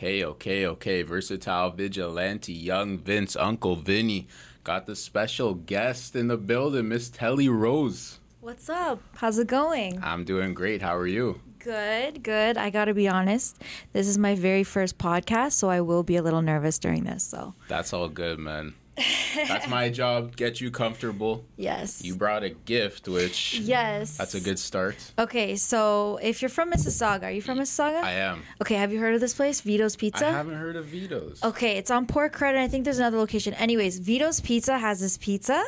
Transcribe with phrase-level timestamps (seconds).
[0.00, 1.02] Okay, okay, okay.
[1.02, 4.28] Versatile vigilante, young Vince, Uncle Vinny.
[4.64, 8.18] Got the special guest in the building, Miss Tellie Rose.
[8.40, 9.02] What's up?
[9.16, 10.02] How's it going?
[10.02, 10.80] I'm doing great.
[10.80, 11.42] How are you?
[11.58, 12.56] Good, good.
[12.56, 13.60] I got to be honest.
[13.92, 17.22] This is my very first podcast, so I will be a little nervous during this.
[17.22, 18.72] So That's all good, man.
[18.96, 20.36] That's my job.
[20.36, 21.44] Get you comfortable.
[21.56, 24.16] yes, You brought a gift, which yes.
[24.16, 24.96] that's a good start.
[25.18, 28.02] Okay, so if you're from Mississauga, are you from Mississauga?
[28.02, 28.42] I am.
[28.60, 30.26] okay, have you heard of this place, Vito's Pizza?
[30.26, 31.42] I haven't heard of Vito's.
[31.42, 32.58] Okay, it's on Port Credit.
[32.60, 33.54] I think there's another location.
[33.54, 35.64] Anyways, Vito's Pizza has this pizza,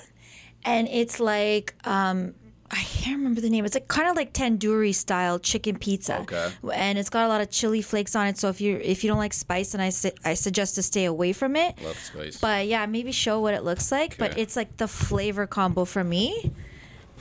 [0.65, 2.35] and it's like um,
[2.73, 3.67] I can't remember the name.
[3.67, 6.21] It's like kind of like tandoori style chicken pizza.
[6.21, 6.51] Okay.
[6.73, 8.39] And it's got a lot of chili flakes on it.
[8.39, 11.05] So if you if you don't like spice, then I su- I suggest to stay
[11.05, 11.81] away from it.
[11.83, 12.41] Love spice.
[12.41, 14.17] But yeah, maybe show what it looks like.
[14.17, 16.51] But it's like the flavor combo for me.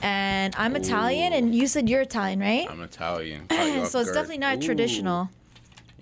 [0.00, 2.66] And I'm Italian, and you said you're Italian, right?
[2.68, 3.46] I'm Italian.
[3.46, 4.14] Caught you off so it's guard.
[4.14, 4.66] definitely not Ooh.
[4.66, 5.30] traditional.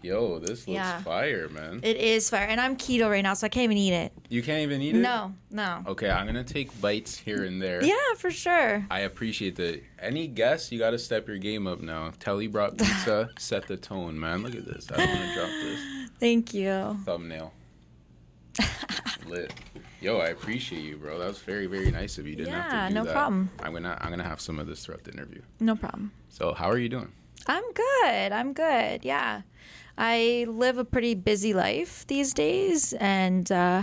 [0.02, 1.02] Yo, this looks Yeah.
[1.02, 1.80] fire, man.
[1.82, 4.12] It is fire, and I'm keto right now, so I can't even eat it.
[4.30, 4.98] you can't even eat it?
[5.00, 5.82] No, no.
[5.88, 7.84] Okay, I'm gonna take bites here and there.
[7.84, 8.86] Yeah, for sure.
[8.90, 9.82] I appreciate that.
[9.98, 12.12] Any guess, you got to step your game up now.
[12.18, 14.42] Tellie brought pizza, set the tone, man.
[14.42, 14.86] Look at this.
[14.90, 15.80] I don't want to drop this
[16.18, 16.98] Thank you.
[17.04, 17.52] thumbnail.
[19.26, 19.52] Lit.
[20.00, 21.18] Yo, I appreciate you, bro.
[21.18, 22.34] That was very, very nice of you.
[22.34, 23.12] Didn't have Yeah, to do no that.
[23.12, 23.50] problem.
[23.62, 25.42] I'm gonna, I'm gonna have some of this throughout the interview.
[25.60, 26.12] No problem.
[26.30, 27.12] So, how are you doing?
[27.46, 28.32] I'm good.
[28.32, 29.04] I'm good.
[29.04, 29.42] Yeah.
[30.02, 33.82] I live a pretty busy life these days, and, uh,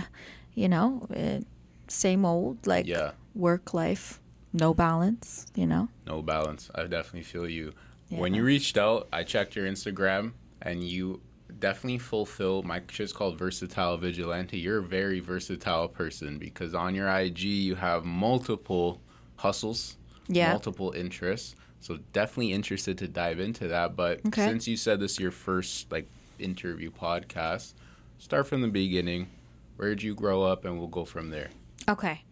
[0.52, 1.40] you know, eh,
[1.86, 3.12] same old, like Yeah.
[3.36, 4.20] work life,
[4.52, 5.88] no balance, you know?
[6.08, 6.70] No balance.
[6.74, 7.72] I definitely feel you.
[8.10, 11.20] When you reached out, I checked your Instagram, and you
[11.60, 14.58] definitely fulfill my shit's called versatile vigilante.
[14.58, 19.00] You're a very versatile person because on your IG you have multiple
[19.36, 20.50] hustles, Yeah.
[20.50, 21.54] multiple interests.
[21.80, 23.94] So definitely interested to dive into that.
[23.96, 24.44] But Okay.
[24.44, 27.72] since you said this is your first like interview podcast,
[28.18, 29.28] start from the beginning.
[29.76, 31.50] Where did you grow up, and we'll go from there.
[31.88, 32.22] Okay.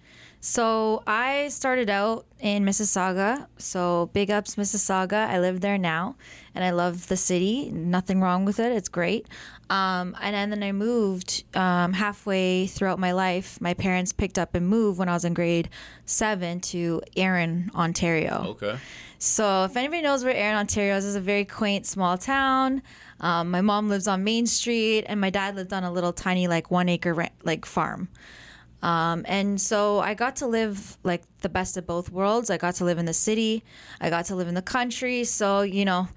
[0.40, 3.46] So I started out in Mississauga.
[3.58, 5.28] So big ups, Mississauga.
[5.28, 6.14] I live there now
[6.54, 7.70] and I love the city.
[7.72, 8.70] Nothing wrong with it.
[8.70, 9.26] It's great.
[9.68, 13.60] Um, and then I moved um, halfway throughout my life.
[13.60, 15.68] My parents picked up and moved when I was in grade
[16.04, 18.44] seven to Erin, Ontario.
[18.50, 18.78] Okay.
[19.18, 22.82] So, if anybody knows where Erin, Ontario is, it's a very quaint small town.
[23.18, 26.48] Um, my mom lives on Main Street, and my dad lived on a little tiny,
[26.48, 28.08] like one acre, like farm.
[28.82, 32.50] Um, and so I got to live like the best of both worlds.
[32.50, 33.64] I got to live in the city.
[34.00, 35.24] I got to live in the country.
[35.24, 36.08] So you know,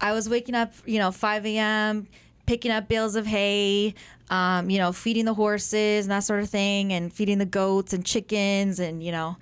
[0.00, 2.06] I was waking up, you know, 5 a.m.
[2.46, 3.94] picking up bales of hay,
[4.30, 7.92] um, you know, feeding the horses and that sort of thing, and feeding the goats
[7.92, 9.36] and chickens, and you know,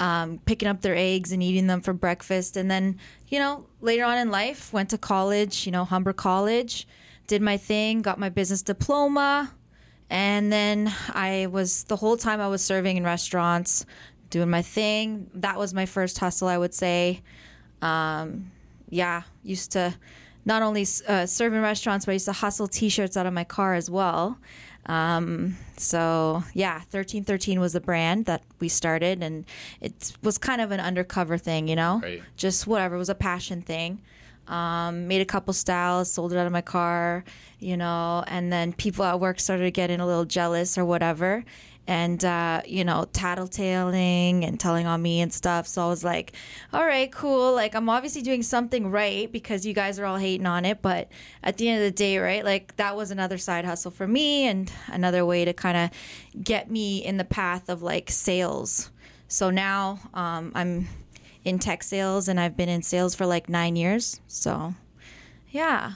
[0.00, 2.56] um, picking up their eggs and eating them for breakfast.
[2.56, 6.88] And then, you know, later on in life, went to college, you know, Humber College,
[7.26, 9.52] did my thing, got my business diploma.
[10.08, 13.86] And then I was, the whole time I was serving in restaurants,
[14.30, 15.30] doing my thing.
[15.34, 17.20] That was my first hustle, I would say.
[17.82, 18.50] Um,
[18.88, 19.94] yeah, used to
[20.44, 23.32] not only uh, serve in restaurants, but I used to hustle t shirts out of
[23.32, 24.38] my car as well.
[24.86, 29.44] Um, so yeah, 1313 was the brand that we started and
[29.80, 32.22] it was kind of an undercover thing, you know, Right.
[32.36, 32.94] just whatever.
[32.94, 34.00] It was a passion thing.
[34.48, 37.24] Um, made a couple styles, sold it out of my car,
[37.60, 41.44] you know, and then people at work started getting a little jealous or whatever.
[41.86, 45.66] And, uh, you know, tattletaling and telling on me and stuff.
[45.66, 46.34] So I was like,
[46.72, 47.52] all right, cool.
[47.52, 50.82] Like, I'm obviously doing something right because you guys are all hating on it.
[50.82, 51.08] But
[51.42, 54.46] at the end of the day, right, like, that was another side hustle for me
[54.46, 58.90] and another way to kind of get me in the path of like sales.
[59.26, 60.86] So now um, I'm
[61.44, 64.20] in tech sales and I've been in sales for like nine years.
[64.28, 64.74] So,
[65.50, 65.94] yeah.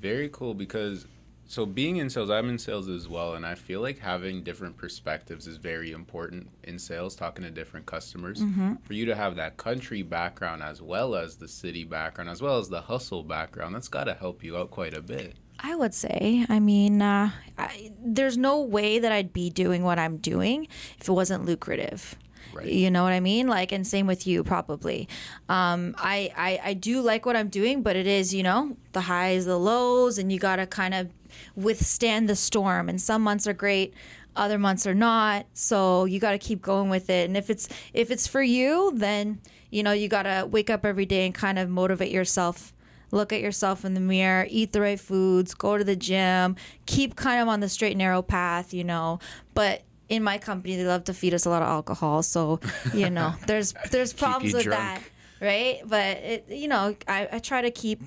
[0.00, 1.06] Very cool because
[1.46, 4.76] so being in sales, I'm in sales as well, and I feel like having different
[4.76, 8.42] perspectives is very important in sales, talking to different customers.
[8.84, 12.58] For you to have that country background as well as the city background, as well
[12.58, 15.36] as the hustle background, that's got to help you out quite a bit.
[15.60, 16.44] I would say.
[16.48, 20.66] I mean, uh, I, there's no way that I'd be doing what I'm doing
[20.98, 22.16] if it wasn't lucrative.
[22.52, 22.66] Right.
[22.66, 23.48] You know what I mean?
[23.48, 25.08] Like, and same with you, probably.
[25.48, 29.02] Um, I, I I do like what I'm doing, but it is, you know, the
[29.02, 31.08] highs, the lows, and you gotta kind of
[31.54, 32.88] withstand the storm.
[32.88, 33.94] And some months are great,
[34.36, 35.46] other months are not.
[35.54, 37.26] So you gotta keep going with it.
[37.28, 39.40] And if it's if it's for you, then
[39.70, 42.72] you know you gotta wake up every day and kind of motivate yourself
[43.14, 47.16] look at yourself in the mirror, eat the right foods, go to the gym, keep
[47.16, 49.20] kind of on the straight and narrow path, you know.
[49.54, 52.60] But in my company, they love to feed us a lot of alcohol, so
[52.92, 54.80] you know, there's there's problems with drunk.
[54.80, 55.02] that,
[55.40, 55.80] right?
[55.86, 58.02] But it, you know, I, I try to keep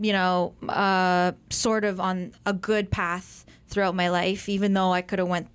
[0.00, 5.02] you know, uh, sort of on a good path throughout my life, even though I
[5.02, 5.48] could have went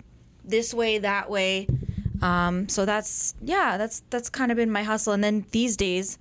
[0.44, 1.66] this way, that way.
[2.22, 5.12] Um, so that's yeah, that's that's kind of been my hustle.
[5.12, 6.16] And then these days,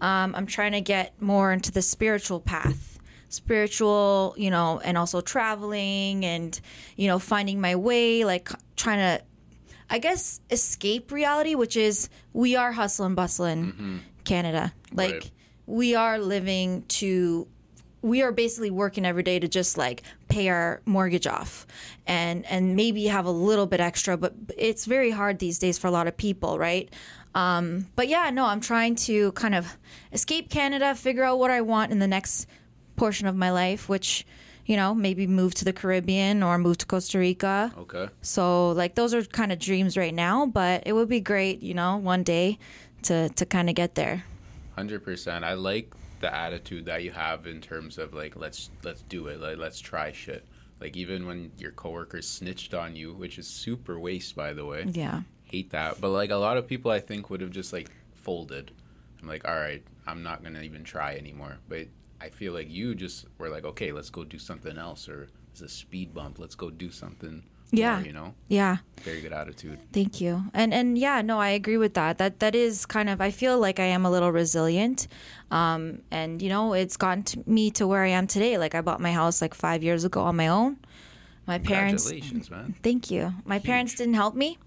[0.00, 2.98] um, I'm trying to get more into the spiritual path,
[3.28, 6.60] spiritual, you know, and also traveling and
[6.96, 9.24] you know finding my way, like trying to,
[9.88, 15.12] I guess, escape reality, which is we are hustle and bustle in Canada, like.
[15.12, 15.30] Right.
[15.70, 17.46] We are living to
[18.02, 21.66] we are basically working every day to just like pay our mortgage off
[22.06, 25.86] and and maybe have a little bit extra but it's very hard these days for
[25.88, 26.88] a lot of people right
[27.34, 29.76] um, but yeah no i'm trying to kind of
[30.12, 32.46] escape canada figure out what i want in the next
[32.96, 34.24] portion of my life which
[34.66, 38.08] you know maybe move to the caribbean or move to costa rica Okay.
[38.22, 41.74] so like those are kind of dreams right now but it would be great you
[41.74, 42.58] know one day
[43.02, 44.24] to to kind of get there
[44.76, 45.44] Hundred percent.
[45.44, 49.40] I like the attitude that you have in terms of like let's let's do it.
[49.40, 50.44] Like let's try shit.
[50.80, 54.86] Like even when your coworkers snitched on you, which is super waste by the way.
[54.88, 56.00] yeah Hate that.
[56.00, 58.72] But like a lot of people I think would have just like folded.
[59.20, 61.58] I'm like, all right, I'm not gonna even try anymore.
[61.68, 61.86] But
[62.20, 65.60] I feel like you just were like, okay, let's go do something else or it's
[65.60, 66.38] a speed bump.
[66.38, 67.42] Let's go do something.
[67.70, 68.00] Yeah.
[68.00, 68.78] You know, yeah
[69.08, 69.78] very good attitude.
[69.92, 70.44] Thank you.
[70.54, 72.18] And and yeah, no, I agree with that.
[72.18, 75.08] That that is kind of I feel like I am a little resilient.
[75.50, 78.58] Um and you know, it's gotten to me to where I am today.
[78.58, 80.78] Like I bought my house like 5 years ago on my own.
[81.46, 82.74] My parents Congratulations, man.
[82.82, 83.32] Thank you.
[83.44, 84.58] My parents didn't help me.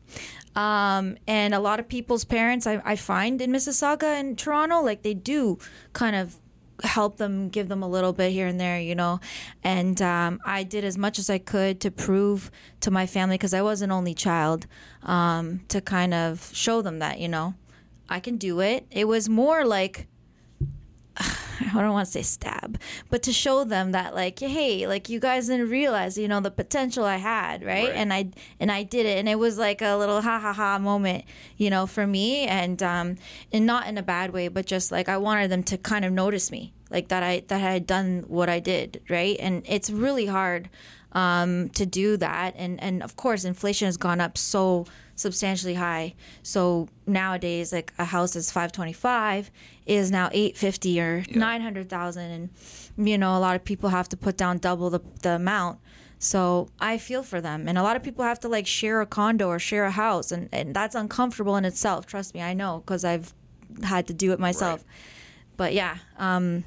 [0.56, 5.04] Um, and a lot of people's parents, I, I find in Mississauga and Toronto, like
[5.04, 5.60] they do
[5.94, 6.38] kind of
[6.84, 9.20] help them, give them a little bit here and there, you know.
[9.64, 12.52] And um, I did as much as I could to prove
[12.82, 14.68] to my family, because I was an only child,
[15.04, 17.54] um, to kind of show them that, you know,
[18.10, 18.88] I can do it.
[18.92, 20.08] It was more like,
[21.20, 22.80] I don't want to say stab,
[23.10, 26.52] but to show them that like, hey, like you guys didn't realize, you know, the
[26.52, 27.90] potential I had, right?
[27.90, 27.96] Right.
[27.96, 28.30] And I
[28.60, 31.26] and I did it, and it was like a little ha ha ha moment,
[31.58, 33.18] you know, for me, and um,
[33.52, 36.14] and not in a bad way, but just like I wanted them to kind of
[36.14, 39.38] notice me, like that I that I had done what I did, right?
[39.40, 40.70] And it's really hard
[41.12, 44.86] um, to do that, and and of course, inflation has gone up so
[45.16, 46.16] substantially high.
[46.44, 49.52] So nowadays, like a house is five twenty five
[49.86, 52.32] is now eight fifty or nine hundred thousand,
[52.98, 55.80] and you know a lot of people have to put down double the the amount.
[56.20, 59.08] So I feel for them, and a lot of people have to like share a
[59.08, 62.06] condo or share a house, and and that's uncomfortable in itself.
[62.06, 63.34] Trust me, I know because I've
[63.84, 64.84] had to do it myself.
[65.58, 66.64] But yeah, um,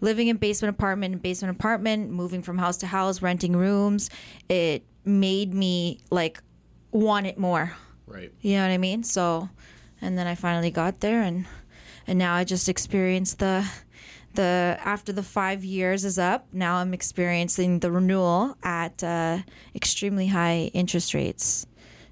[0.00, 4.10] living in basement apartment, in basement apartment, moving from house to house, renting rooms,
[4.48, 6.42] it made me like
[6.92, 7.74] want it more.
[8.06, 8.32] Right.
[8.40, 9.02] You know what I mean?
[9.04, 9.48] So,
[10.00, 11.46] and then I finally got there, and
[12.06, 13.64] and now I just experienced the
[14.34, 16.46] the after the five years is up.
[16.52, 19.38] Now I'm experiencing the renewal at uh,
[19.74, 21.66] extremely high interest rates,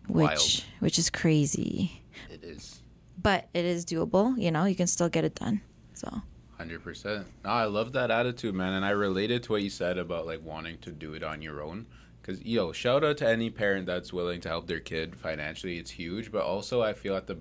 [0.08, 0.64] which Wild.
[0.80, 2.80] which is crazy, It is.
[3.20, 4.38] but it is doable.
[4.40, 5.60] You know, you can still get it done.
[5.94, 6.22] So
[6.56, 7.24] Hundred percent.
[7.44, 10.42] No, I love that attitude, man, and I related to what you said about like
[10.44, 11.86] wanting to do it on your own.
[12.28, 15.78] Cause yo, shout out to any parent that's willing to help their kid financially.
[15.78, 17.38] It's huge, but also I feel at the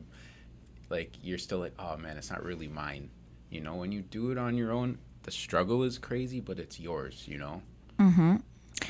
[0.89, 3.09] like you're still like, oh man, it's not really mine.
[3.49, 6.79] You know, when you do it on your own, the struggle is crazy, but it's
[6.79, 7.25] yours.
[7.27, 7.61] You know.
[7.99, 8.37] Mm-hmm.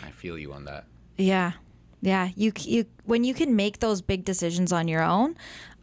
[0.03, 0.86] I feel you on that.
[1.17, 1.53] Yeah.
[2.01, 5.36] Yeah, you you when you can make those big decisions on your own,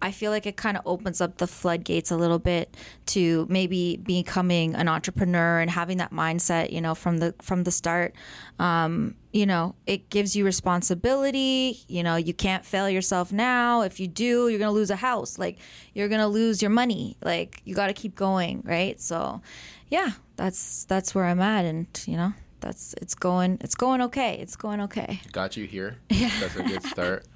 [0.05, 3.97] I feel like it kind of opens up the floodgates a little bit to maybe
[3.97, 8.15] becoming an entrepreneur and having that mindset, you know, from the from the start.
[8.59, 11.81] Um, you know, it gives you responsibility.
[11.89, 13.81] You know, you can't fail yourself now.
[13.81, 15.39] If you do, you're gonna lose a house.
[15.39, 15.57] Like
[15.95, 17.17] you're gonna lose your money.
[17.23, 19.01] Like you got to keep going, right?
[19.01, 19.41] So,
[19.89, 24.39] yeah, that's that's where I'm at, and you know, that's it's going it's going okay.
[24.41, 25.21] It's going okay.
[25.33, 25.99] Got you here.
[26.11, 26.31] Yeah.
[26.41, 27.27] That's a good start.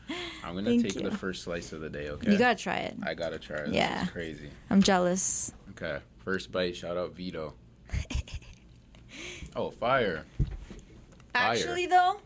[0.43, 1.09] I'm gonna Thank take you.
[1.11, 2.09] the first slice of the day.
[2.09, 2.33] Okay.
[2.33, 2.97] You gotta try it.
[3.03, 3.59] I gotta try.
[3.59, 3.69] it.
[3.75, 4.07] Yeah.
[4.07, 4.49] crazy.
[4.71, 5.53] I'm jealous.
[5.71, 6.77] Okay, first bite.
[6.77, 7.55] Shout out Vito.
[9.57, 10.25] oh, fire!
[10.39, 11.53] Fire.
[11.53, 12.21] Actually, though,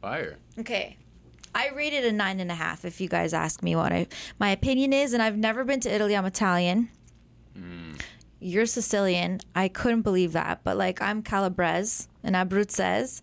[0.00, 0.36] Fire.
[0.58, 0.96] okay,
[1.54, 2.84] I rated a nine and a half.
[2.84, 4.06] If you guys ask me what I
[4.38, 6.16] my opinion is, and I've never been to Italy.
[6.16, 6.88] I'm Italian.
[7.56, 7.92] Hmm.
[8.44, 9.40] You're Sicilian.
[9.54, 13.22] I couldn't believe that, but like I'm Calabrese and Abruzzese.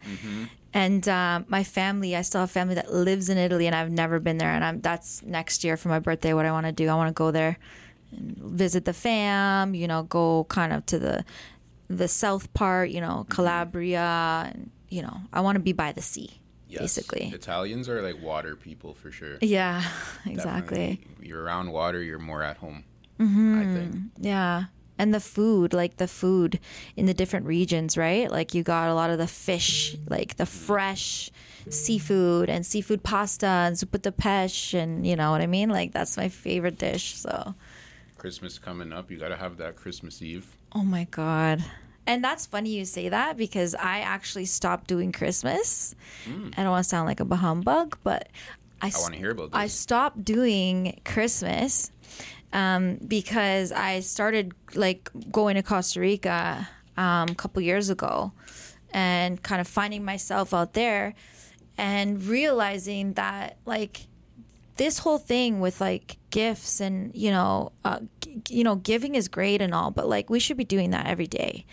[0.73, 4.19] And um, my family, I still have family that lives in Italy, and I've never
[4.19, 4.49] been there.
[4.51, 6.33] And I'm that's next year for my birthday.
[6.33, 7.57] What I want to do, I want to go there
[8.11, 9.75] and visit the fam.
[9.75, 11.25] You know, go kind of to the
[11.89, 12.89] the south part.
[12.89, 16.31] You know, Calabria, and you know, I want to be by the sea,
[16.67, 16.81] Yes.
[16.81, 17.27] basically.
[17.33, 19.37] Italians are like water people for sure.
[19.41, 19.83] Yeah,
[20.25, 20.95] exactly.
[20.95, 21.27] Definitely.
[21.27, 22.85] You're around water, you're more at home.
[23.19, 23.59] Mm-hmm.
[23.59, 23.95] I think.
[24.19, 24.63] Yeah.
[25.01, 26.60] And the food like the food
[26.96, 28.29] in the different regions right?
[28.29, 31.31] Like you got a lot of the fish like the fresh
[31.70, 35.70] seafood and seafood pasta and soup de pêche and you know what i mean?
[35.70, 37.55] Like that's my favorite dish so.
[38.17, 40.46] Christmas coming up, you got to have that Christmas Eve.
[40.74, 41.63] oh my god.
[42.05, 45.96] And that's funny you say that because i actually stopped doing christmas.
[46.25, 46.50] Hmm.
[46.55, 48.27] I don't want to sound like a humbug but
[48.81, 51.91] i, I want to hear about I stopped doing Christmas
[52.53, 56.67] um, because I started like going to Costa Rica
[56.98, 58.34] um, a couple years ago
[58.93, 61.13] and kind of finding myself out there
[61.77, 64.08] and realizing that like
[64.77, 68.00] this whole thing with like gifts and you know uh,
[68.50, 71.27] you know giving is great and all but like we should be doing that every
[71.27, 71.65] day.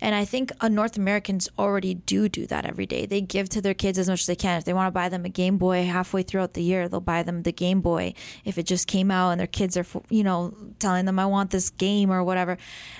[0.00, 3.06] And i think uh, north americans already do do that every day.
[3.06, 4.58] They give to their kids as much as they can.
[4.58, 7.22] If they want to buy them a game boy halfway throughout the year they'll buy
[7.22, 8.14] them the game boy.
[8.44, 11.50] If it just came out and their kids are you know telling them i want
[11.50, 12.58] this game or whatever.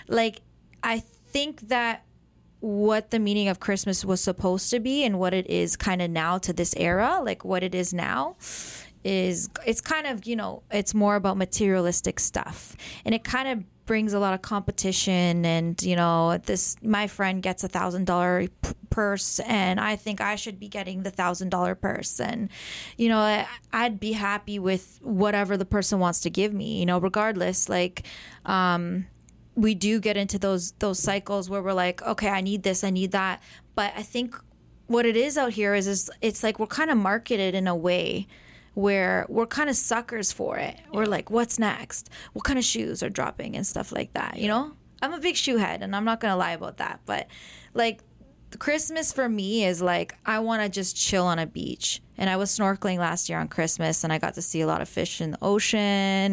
[0.08, 0.40] Like
[0.82, 2.06] i think that
[2.61, 6.11] what the meaning of Christmas was supposed to be and what it is kind of
[6.11, 8.37] now to this era, like what it is now,
[9.06, 12.76] is it's kind of, you know, it's more about materialistic stuff.
[13.04, 17.42] And it kind of brings a lot of competition and, you know, this my friend
[17.42, 18.48] gets a thousand dollar
[18.90, 22.48] purse and I think I should be getting the thousand dollar purse and
[22.96, 26.86] you know I, I'd be happy with whatever the person wants to give me you
[26.86, 28.04] know regardless like
[28.46, 29.06] um
[29.56, 32.90] we do get into those those cycles where we're like, okay, I need this, I
[32.90, 33.42] need that.
[33.75, 34.36] But I think
[34.86, 37.75] what it is out here is is it's like we're kind of marketed in a
[37.75, 38.28] way
[38.76, 40.76] where we're kind of suckers for it.
[40.92, 42.11] We're like, what's next?
[42.35, 44.73] What kind of shoes are dropping and stuff like that, you know?
[45.00, 47.26] I'm a big shoe head and I'm not going to lie about that, but
[47.73, 48.00] like
[48.59, 52.02] Christmas for me is like I want to just chill on a beach.
[52.18, 54.83] And I was snorkeling last year on Christmas and I got to see a lot
[54.83, 55.78] of fish in the ocean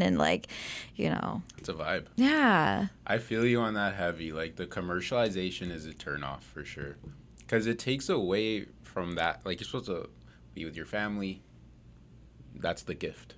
[0.02, 0.48] and like,
[0.96, 2.08] you know, It's a vibe.
[2.18, 2.88] yeah.
[3.08, 4.34] I feel you on that heavy.
[4.34, 6.98] Like the commercialization is a turnoff for sure,
[7.40, 9.42] because it takes away from that.
[9.46, 10.10] Like you're supposed to
[10.54, 11.42] be with your family.
[12.56, 13.36] That's the gift.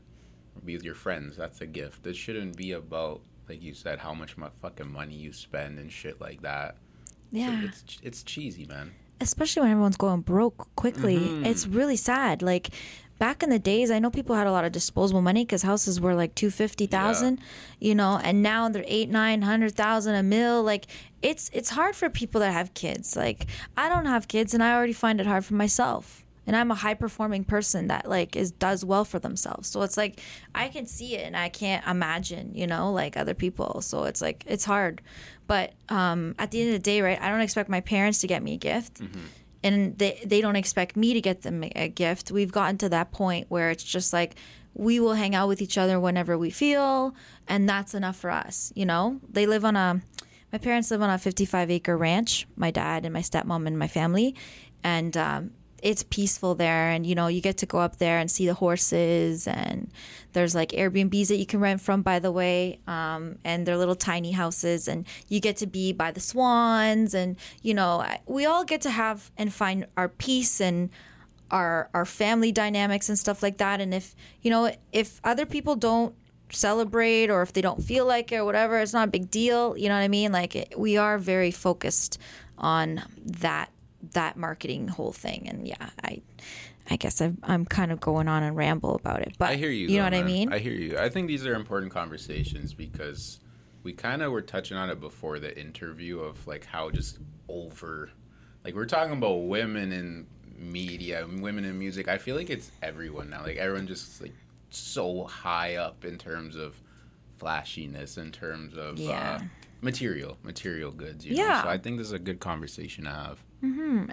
[0.64, 1.36] Be with your friends.
[1.38, 2.06] That's a gift.
[2.08, 5.92] It shouldn't be about like you said how much mo- fucking money you spend and
[5.92, 6.78] shit like that.
[7.06, 7.64] So Yeah.
[7.66, 8.92] it's it's cheesy, man.
[9.22, 11.18] especially when everyone's going broke quickly.
[11.20, 11.46] Mm-hmm.
[11.46, 12.42] It's really sad.
[12.42, 12.70] Like
[13.18, 16.02] back in the days, I know people had a lot of disposable money because houses
[16.02, 17.88] were like two fifty thousand, yeah.
[17.90, 20.64] you know, and now they're eight nine hundred thousand a mil.
[20.64, 20.88] Like
[21.22, 23.16] it's it's hard for people that have kids.
[23.16, 26.25] Like I don't have kids, and I already find it hard for myself.
[26.48, 29.68] And I'm a high performing person that like is does well for themselves.
[29.68, 30.20] So it's like
[30.54, 33.82] I can see it and I can't imagine, you know, like other people.
[33.82, 35.02] So it's like it's hard.
[35.48, 37.20] But um, at the end of the day, right?
[37.22, 39.02] I don't expect my parents to get me a gift
[39.66, 42.32] and they they don't expect me to get them a gift.
[42.32, 44.36] We've gotten to that point where it's just like
[44.76, 47.16] we will hang out with each other whenever we feel,
[47.48, 48.72] and that's enough for us.
[48.76, 50.02] You know, they live on a.
[50.52, 52.48] My parents live on a 55 acre ranch.
[52.56, 54.36] My dad and my stepmom and my family,
[54.84, 55.52] and um,
[55.86, 56.90] it's peaceful there.
[56.90, 59.92] And you know, you get to go up there and see the horses, and
[60.34, 63.96] there's like Airbnbs that you can rent from, by the way, um, and they're little
[63.96, 68.66] tiny houses, and you get to be by the swans, and you know, we all
[68.66, 70.90] get to have and find our peace and
[71.52, 73.80] our our family dynamics and stuff like that.
[73.80, 76.16] And if you know, if other people don't
[76.50, 79.78] celebrate or if they don't feel like it or whatever, it's not a big deal.
[79.78, 80.32] You know what I mean?
[80.32, 82.18] Like it, we are very focused
[82.58, 83.70] on that
[84.14, 85.48] that marketing whole thing.
[85.50, 86.22] And yeah, I
[86.90, 89.72] I guess I'm, I'm kind of going on and ramble about it, but I hear
[89.72, 89.88] you.
[89.88, 90.54] You know what I mean?
[90.54, 90.98] I hear you.
[91.00, 93.40] I think these are important conversations because
[93.84, 97.18] we kind of were touching on it before the interview of like how just
[97.50, 98.12] over,
[98.64, 102.08] like we're talking about women in media, women in music.
[102.08, 103.42] I feel like it's everyone now.
[103.44, 104.34] Like everyone just like
[104.70, 106.80] so high up in terms of
[107.38, 109.40] flashiness, in terms of Yeah.
[109.42, 109.46] uh,
[109.82, 111.26] material, material goods.
[111.26, 111.44] You Know?
[111.44, 111.64] Yeah.
[111.64, 113.44] So I think this is a good conversation to have.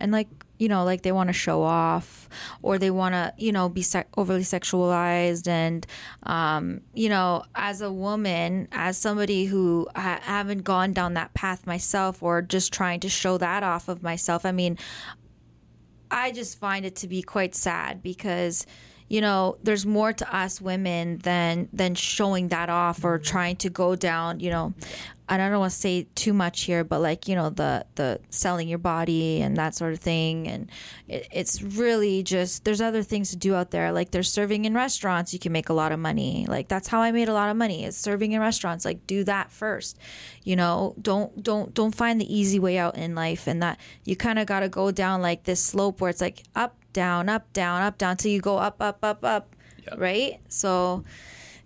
[0.00, 2.28] And like you know like they want to show off
[2.62, 5.86] or they want to you know be sec- overly sexualized and
[6.22, 11.66] um, you know as a woman as somebody who ha- haven't gone down that path
[11.66, 14.78] myself or just trying to show that off of myself i mean
[16.10, 18.66] i just find it to be quite sad because
[19.12, 23.68] you know there's more to us women than than showing that off or trying to
[23.68, 24.72] go down you know
[25.28, 28.20] and I don't want to say too much here, but like you know the the
[28.28, 30.70] selling your body and that sort of thing, and
[31.08, 33.92] it, it's really just there's other things to do out there.
[33.92, 36.44] Like there's serving in restaurants, you can make a lot of money.
[36.46, 38.84] Like that's how I made a lot of money is serving in restaurants.
[38.84, 39.98] Like do that first,
[40.42, 40.94] you know.
[41.00, 44.46] Don't don't don't find the easy way out in life, and that you kind of
[44.46, 47.98] got to go down like this slope where it's like up down up down up
[47.98, 49.54] down till you go up up up up,
[49.86, 49.94] Yep.
[49.98, 50.40] right?
[50.48, 51.04] So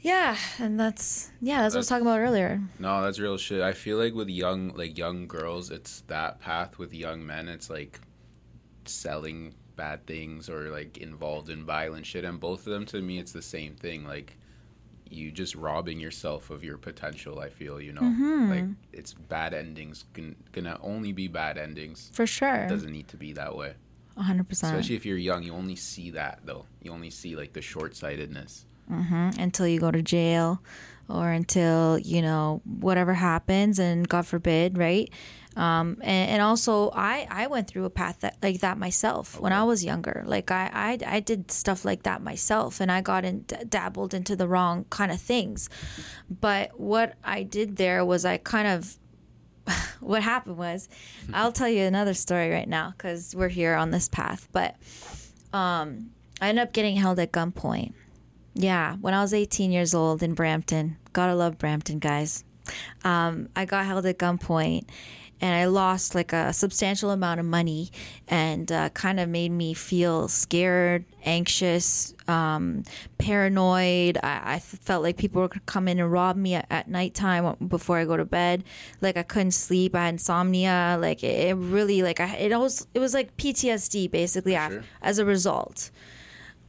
[0.00, 2.60] yeah, and that's yeah, that's, what I was talking about earlier.
[2.78, 3.60] No, that's real shit.
[3.62, 6.78] I feel like with young like young girls, it's that path.
[6.78, 8.00] With young men, it's like
[8.84, 12.24] selling bad things or like involved in violent shit.
[12.24, 14.04] And both of them, to me, it's the same thing.
[14.06, 14.36] Like
[15.08, 17.38] you just robbing yourself of your potential.
[17.40, 18.50] I feel you know, Mm-hmm.
[18.50, 20.04] like it's bad endings.
[20.14, 22.10] Can, gonna only be bad endings.
[22.14, 23.74] For sure, It doesn't need to be that way.
[24.24, 24.74] Hundred percent.
[24.74, 26.66] Especially if you're young, you only see that though.
[26.82, 28.64] You only see like the short sightedness.
[29.38, 30.62] until you go to jail
[31.08, 35.10] or until you know whatever happens and god forbid right
[35.56, 39.54] um, and, and also I, I went through a path that like that myself when
[39.54, 40.22] I was younger.
[40.26, 44.12] Like I, I I did stuff like that myself, and I got in d- dabbled
[44.12, 45.70] into the wrong kind of things.
[46.28, 48.98] But what I did there was I kind of
[50.00, 50.88] what happened was
[51.32, 54.48] I'll tell you another story right now because we're here on this path.
[54.52, 54.76] But
[55.52, 57.92] um, I ended up getting held at gunpoint.
[58.54, 60.96] Yeah, when I was 18 years old in Brampton.
[61.12, 62.44] Gotta love Brampton, guys.
[63.04, 64.86] Um, I got held at gunpoint
[65.40, 67.90] and I lost like a substantial amount of money
[68.26, 72.84] and uh, kind of made me feel scared, anxious, um,
[73.18, 74.18] paranoid.
[74.22, 76.88] I, I felt like people were going to come in and rob me at, at
[76.88, 78.64] nighttime before I go to bed.
[79.00, 79.94] Like I couldn't sleep.
[79.94, 80.96] I had insomnia.
[81.00, 84.82] Like it, it really, like I, it was, it was like PTSD basically Sure.
[85.02, 85.90] as a result.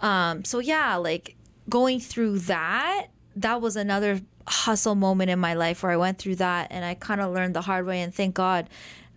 [0.02, 1.36] Um, so yeah, like
[1.70, 6.38] going through that, that was another hustle moment in my life where I went through
[6.38, 8.70] that and I kind of learned the hard way and thank God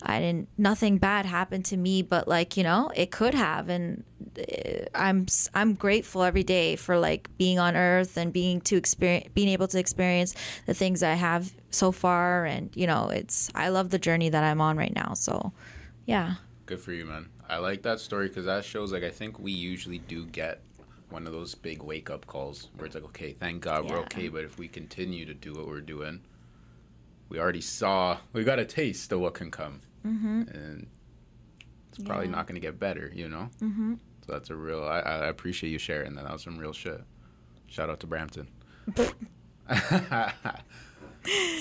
[0.03, 4.03] I didn't nothing bad happened to me but like you know it could have and
[4.39, 9.29] uh, I'm I'm grateful every day for like being on earth and being to experience
[9.35, 10.35] being able to experience
[10.67, 14.43] the things I have so far and you know it's I love the journey that
[14.43, 15.53] I'm on right now so
[16.07, 16.37] yeah
[16.71, 17.29] Good for you, man.
[17.49, 20.61] I like that story because that shows like I think we usually do get
[21.11, 24.29] one of those big wake up calls where it's like, okay, thank God we're okay,
[24.29, 26.21] but if we continue to do what we're doing,
[27.29, 30.43] we already saw we got a taste of what can come, mm-hmm.
[30.53, 30.87] and
[31.89, 32.33] it's probably Yeah.
[32.33, 33.51] not going to get better, you know.
[33.61, 33.95] Mm-hmm.
[34.27, 34.85] So that's a real.
[34.85, 36.25] I, I appreciate you sharing that.
[36.25, 37.03] That was some real shit.
[37.67, 38.49] Shout out to Brampton.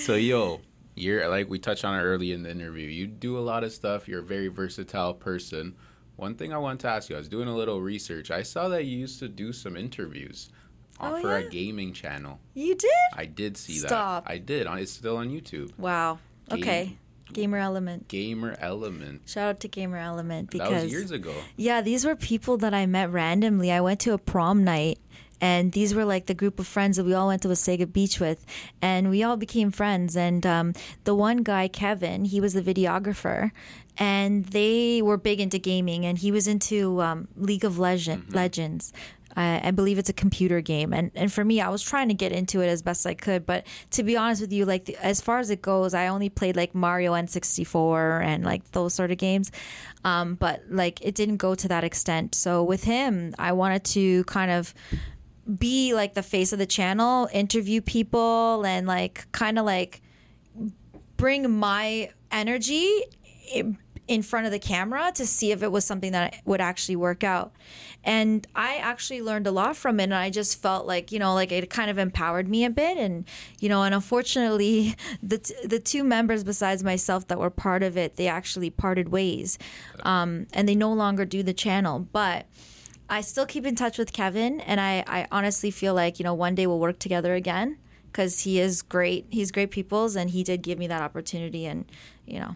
[0.01, 0.61] so yo,
[0.95, 2.87] you're like we touched on it early in the interview.
[2.87, 4.07] You do a lot of stuff.
[4.07, 5.75] You're a very versatile person.
[6.19, 8.29] One thing I want to ask you, I was doing a little research.
[8.29, 10.49] I saw that you used to do some interviews
[11.01, 12.39] Oh, for a gaming channel.
[12.53, 13.87] you did I did see that.
[13.87, 14.25] Stop.
[14.25, 14.31] that.
[14.33, 14.67] I did.
[14.67, 15.71] It's still on YouTube.
[15.77, 16.97] wow Game- okay
[17.31, 19.21] gamer element Gamer Element.
[19.29, 21.33] Shout out to Gamer Element because that was years ago.
[21.55, 23.71] yeah, these were people that I met randomly.
[23.71, 24.97] I went to a prom night
[25.41, 28.19] and these were like the group of friends that we all went to Wasaga Beach
[28.19, 28.45] with
[28.81, 30.73] and we all became friends and um,
[31.03, 33.51] the one guy Kevin, he was the videographer
[33.97, 38.93] and they were big into gaming and he was into um, League of Legend, Legends.
[39.35, 42.13] I, I believe it's a computer game, and and for me, I was trying to
[42.13, 43.45] get into it as best I could.
[43.45, 46.29] But to be honest with you, like the, as far as it goes, I only
[46.29, 49.51] played like Mario N64 and like those sort of games.
[50.03, 52.35] Um, but like it didn't go to that extent.
[52.35, 54.73] So with him, I wanted to kind of
[55.57, 60.01] be like the face of the channel, interview people, and like kind of like
[61.17, 63.03] bring my energy
[64.09, 67.23] in front of the camera to see if it was something that would actually work
[67.23, 67.53] out.
[68.03, 70.05] And I actually learned a lot from it.
[70.05, 72.97] And I just felt like, you know, like it kind of empowered me a bit.
[72.97, 73.25] And,
[73.59, 77.97] you know, and unfortunately, the, t- the two members besides myself that were part of
[77.97, 79.59] it, they actually parted ways.
[80.01, 81.99] Um, and they no longer do the channel.
[81.99, 82.47] But
[83.09, 84.61] I still keep in touch with Kevin.
[84.61, 87.77] And I, I honestly feel like, you know, one day we'll work together again
[88.11, 89.25] because he is great.
[89.29, 91.85] He's great people's, and he did give me that opportunity, and
[92.25, 92.55] you know,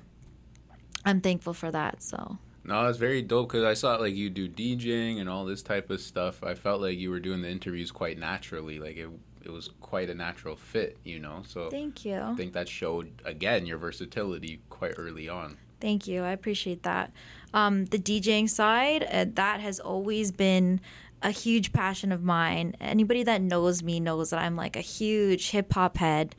[1.05, 2.01] I'm thankful for that.
[2.03, 5.61] So No, it's very dope because I saw like you do DJing and all this
[5.61, 6.43] type of stuff.
[6.43, 8.79] I felt like you were doing the interviews quite naturally.
[8.79, 9.09] Like it,
[9.43, 11.43] it was quite a natural fit, you know.
[11.47, 15.57] So thank you, I think that showed again your versatility quite early on.
[15.83, 16.23] Thank you.
[16.23, 17.11] I appreciate that.
[17.53, 20.79] Um, the DJing side, uh, that has always been
[21.21, 22.75] a huge passion of mine.
[22.79, 26.35] Anybody that knows me knows that I'm like a huge hip hop head,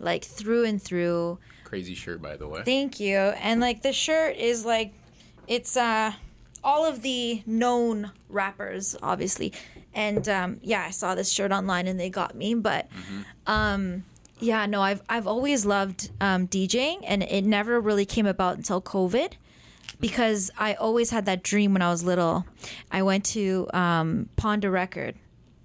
[0.00, 1.38] like through and through.
[1.64, 2.62] Crazy shirt, by the way.
[2.64, 3.16] Thank you.
[3.16, 4.92] And like the shirt is like
[5.46, 6.12] it's uh
[6.64, 9.52] all of the known rappers obviously.
[9.94, 12.88] And um yeah, I saw this shirt online and they got me, but
[13.46, 14.04] um
[14.40, 18.80] yeah, no, I've I've always loved um DJing and it never really came about until
[18.80, 19.32] COVID
[20.00, 22.46] because I always had that dream when I was little.
[22.90, 25.16] I went to um Ponda Record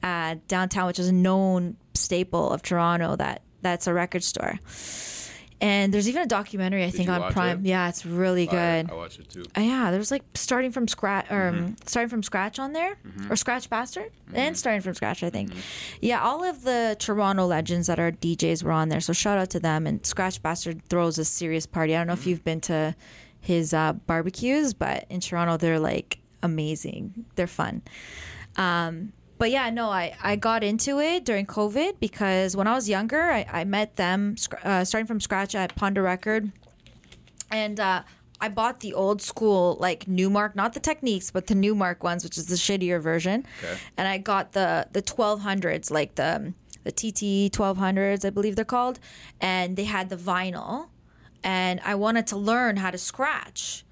[0.02, 4.60] uh, downtown, which is a known staple of Toronto that that's a record store
[5.64, 7.60] And there's even a documentary I think you on Prime.
[7.60, 7.70] it?
[7.70, 8.90] Yeah, it's really good.
[8.90, 9.46] I, I watch it too.
[9.58, 11.74] Uh, yeah, there's like starting from scratch or um, Mm-hmm.
[11.86, 12.98] starting from scratch on there
[13.30, 15.52] or Scratch Bastid and starting from scratch I think.
[15.52, 15.60] Mm-hmm.
[16.02, 19.00] Yeah, all of the Toronto legends that are DJs were on there.
[19.00, 21.96] So shout out to them and Scratch Bastid throws a serious party.
[21.96, 22.22] I don't know Mm-hmm.
[22.22, 22.94] if you've been to
[23.40, 27.26] his uh, barbecues, but in Toronto they're like amazing.
[27.36, 27.84] They're fun.
[28.58, 32.88] Um, but yeah, no, I, I got into it during COVID because when I was
[32.88, 36.52] younger, I, I met them uh, starting from scratch at Ponda Record
[37.54, 38.02] and uh,
[38.42, 42.38] I bought the old school like Numark, not the Technics, but the Numark ones, which
[42.38, 43.46] is the shittier version.
[43.64, 43.78] Okay.
[43.96, 48.56] And I got the the twelve hundreds, like the the TT twelve hundreds, I believe
[48.56, 49.00] they're called,
[49.40, 50.88] and they had the vinyl,
[51.44, 53.86] and I wanted to learn how to scratch.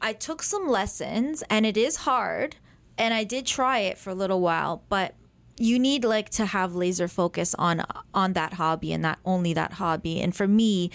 [0.00, 2.56] I took some lessons, and it is hard,
[2.98, 5.14] and I did try it for a little while, but
[5.58, 7.82] you need like to have laser focus on
[8.12, 10.20] on that hobby and that only that hobby.
[10.20, 10.90] And for me,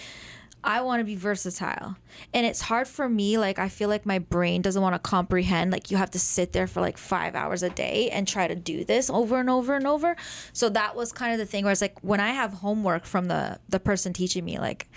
[0.64, 1.96] I want to be versatile.
[2.32, 3.36] And it's hard for me.
[3.38, 5.72] Like, I feel like my brain doesn't want to comprehend.
[5.72, 8.54] Like, you have to sit there for like five hours a day and try to
[8.54, 10.16] do this over and over and over.
[10.52, 13.26] So, that was kind of the thing where it's like, when I have homework from
[13.26, 14.88] the, the person teaching me, like,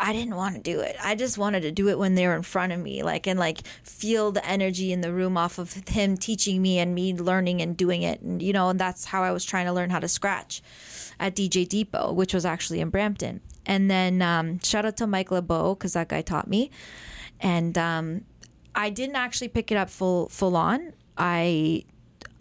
[0.00, 0.96] I didn't want to do it.
[1.02, 3.38] I just wanted to do it when they were in front of me, like, and
[3.38, 7.60] like feel the energy in the room off of him teaching me and me learning
[7.60, 8.22] and doing it.
[8.22, 10.62] And, you know, and that's how I was trying to learn how to scratch
[11.20, 13.42] at DJ Depot, which was actually in Brampton.
[13.66, 16.70] And then um, shout out to Mike LeBeau because that guy taught me.
[17.40, 18.24] And um,
[18.74, 20.92] I didn't actually pick it up full full on.
[21.16, 21.84] I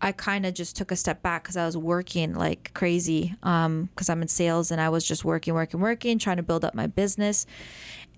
[0.02, 4.10] I kind of just took a step back because I was working like crazy because
[4.10, 6.88] I'm in sales and I was just working, working, working, trying to build up my
[6.88, 7.46] business.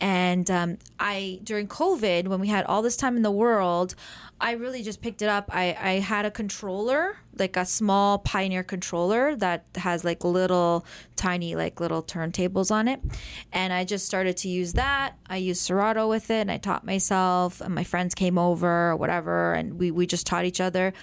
[0.02, 3.94] And um, I during COVID when we had all this time in the world,
[4.42, 5.52] I really just picked it up.
[5.54, 11.56] I, I had a controller, like a small Pioneer controller that has like little tiny
[11.56, 13.00] like little turntables on it,
[13.54, 15.14] and I just started to use that.
[15.30, 17.62] I used Serato with it, and I taught myself.
[17.62, 20.94] And my friends came over or whatever, and we we just taught each other,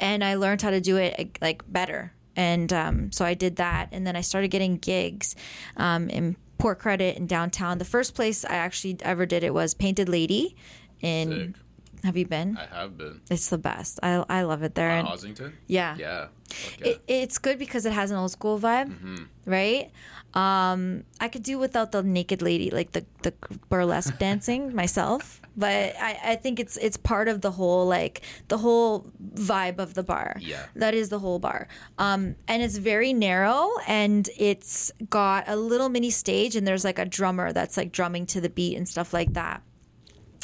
[0.00, 2.14] and I learned how to do it like better.
[2.34, 5.36] And um, so I did that, and then I started getting gigs
[5.76, 7.78] um, in Port Credit in downtown.
[7.78, 10.56] The first place I actually ever did it was Painted Lady
[11.00, 11.54] in.
[11.54, 11.62] Sick.
[12.04, 12.56] Have you been?
[12.56, 13.20] I have been.
[13.30, 13.98] It's the best.
[14.02, 14.90] I I love it there.
[14.90, 15.52] On And Ossington?
[15.66, 15.96] yeah.
[15.98, 16.26] Yeah.
[16.78, 18.92] It, it's good because it has an old school vibe,
[19.44, 19.90] right?
[20.34, 23.32] Um, I could do without the naked lady, like the the
[23.68, 28.58] burlesque dancing myself, but I, I think it's it's part of the whole like the
[28.58, 30.36] whole vibe of the bar.
[30.40, 30.66] Yeah.
[30.74, 31.68] that is the whole bar.
[31.98, 36.98] Um, and it's very narrow, and it's got a little mini stage, and there's like
[36.98, 39.62] a drummer that's like drumming to the beat and stuff like that.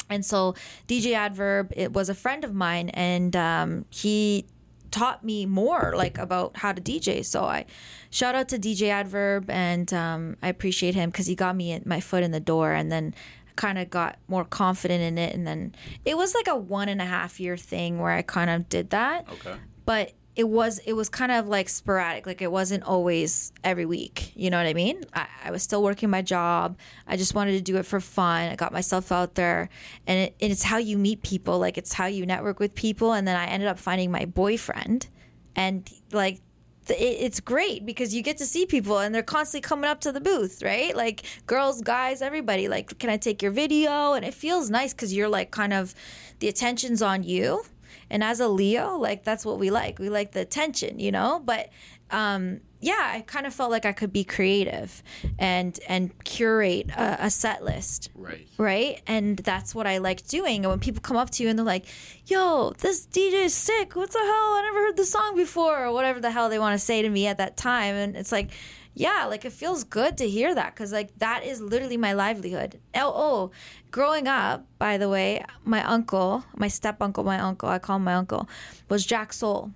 [0.09, 0.55] And so
[0.87, 4.45] DJ Adverb, it was a friend of mine, and um, he
[4.91, 7.25] taught me more like about how to DJ.
[7.25, 7.65] So I
[8.11, 11.99] shout out to DJ Adverb, and um, I appreciate him because he got me my
[11.99, 13.15] foot in the door, and then
[13.55, 15.33] kind of got more confident in it.
[15.33, 18.49] And then it was like a one and a half year thing where I kind
[18.49, 19.27] of did that.
[19.29, 19.55] Okay.
[19.85, 24.31] but it was it was kind of like sporadic like it wasn't always every week
[24.35, 25.03] you know what i mean?
[25.13, 26.77] I, I was still working my job.
[27.05, 28.49] I just wanted to do it for fun.
[28.49, 29.69] I got myself out there.
[30.07, 33.13] And, it, and it's how you meet people like it's how you network with people.
[33.13, 35.07] And then i ended up finding my boyfriend.
[35.55, 36.41] And like
[36.89, 40.21] it's great because you get to see people and they're constantly coming up to the
[40.21, 44.69] booth right like girls guys everybody like can i take your video and it feels
[44.69, 45.95] nice because you're like kind of
[46.39, 47.63] the attention's on you
[48.09, 49.97] and as a Leo, like that's what we like.
[49.97, 51.41] We like the attention, you know?
[51.43, 51.69] But
[52.11, 55.01] um yeah, I kind of felt like I could be creative
[55.39, 58.09] and and curate a, a set list.
[58.13, 58.45] Right.
[58.57, 59.01] Right?
[59.07, 60.65] And that's what I like doing.
[60.65, 61.85] And when people come up to you and they're like,
[62.25, 63.95] yo, this DJ is sick.
[63.95, 64.27] What the hell?
[64.27, 67.09] I never heard the song before, or whatever the hell they want to say to
[67.09, 67.95] me at that time.
[67.95, 68.49] And it's like,
[68.93, 72.81] yeah, like it feels good to hear that because like that is literally my livelihood.
[72.93, 73.51] Oh, oh,
[73.91, 78.03] growing up, by the way, my uncle, my step uncle, my uncle, I call him
[78.03, 78.49] my uncle,
[78.89, 79.71] was Jack Soul.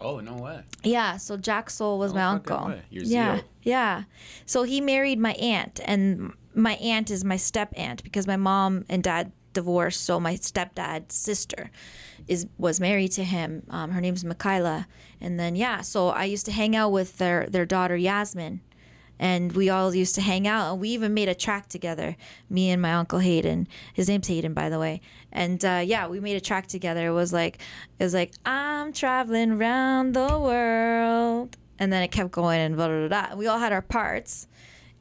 [0.00, 0.62] Oh, no way.
[0.82, 2.74] Yeah, so Jack Soul was No my uncle.
[2.90, 4.04] yeah, yeah.
[4.46, 8.84] So he married my aunt, and my aunt is my step aunt because my mom
[8.88, 10.02] and dad divorced.
[10.04, 11.70] So my stepdad's sister
[12.28, 13.64] is was married to him.
[13.68, 14.86] Um, her name's Michaela,
[15.20, 15.80] and then yeah.
[15.82, 18.60] So I used to hang out with their their daughter Yasmin.
[19.22, 22.16] And we all used to hang out, and we even made a track together.
[22.48, 23.68] Me and my uncle Hayden.
[23.92, 25.02] His name's Hayden, by the way.
[25.30, 27.06] And uh, yeah, we made a track together.
[27.06, 27.58] It was like,
[27.98, 32.88] it was like, I'm traveling around the world, and then it kept going and blah
[32.88, 33.08] blah.
[33.08, 33.36] blah.
[33.36, 34.48] We all had our parts,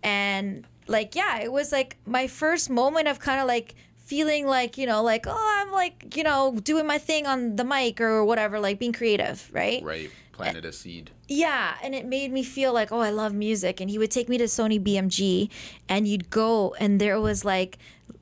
[0.03, 4.77] and like yeah, it was like my first moment of kind of like feeling like
[4.77, 8.25] you know like oh I'm like you know doing my thing on the mic or
[8.25, 9.81] whatever, like being creative, right?
[9.81, 10.09] Right.
[10.43, 11.11] Planted a seed.
[11.27, 13.79] Yeah, and it made me feel like, oh, I love music.
[13.79, 15.49] And he would take me to Sony BMG,
[15.87, 17.77] and you'd go, and there was like,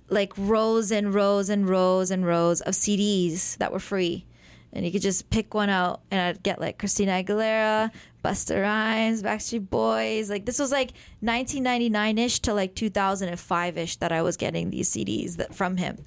[0.09, 4.25] like rows and rows and rows and rows of CDs that were free,
[4.73, 7.91] and you could just pick one out, and I'd get like Christina Aguilera,
[8.23, 10.29] Busta Rhymes, Backstreet Boys.
[10.29, 14.89] Like this was like 1999 ish to like 2005 ish that I was getting these
[14.89, 15.97] CDs that from him.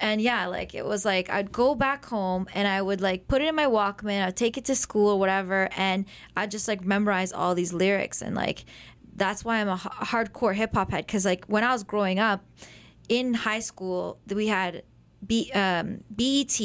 [0.00, 3.42] And yeah, like it was like I'd go back home and I would like put
[3.42, 6.04] it in my Walkman, I'd take it to school or whatever, and
[6.36, 8.20] I'd just like memorize all these lyrics.
[8.20, 8.64] And like
[9.16, 12.18] that's why I'm a h- hardcore hip hop head because like when I was growing
[12.18, 12.44] up
[13.08, 14.82] in high school, we had
[15.26, 16.60] B, um, BET,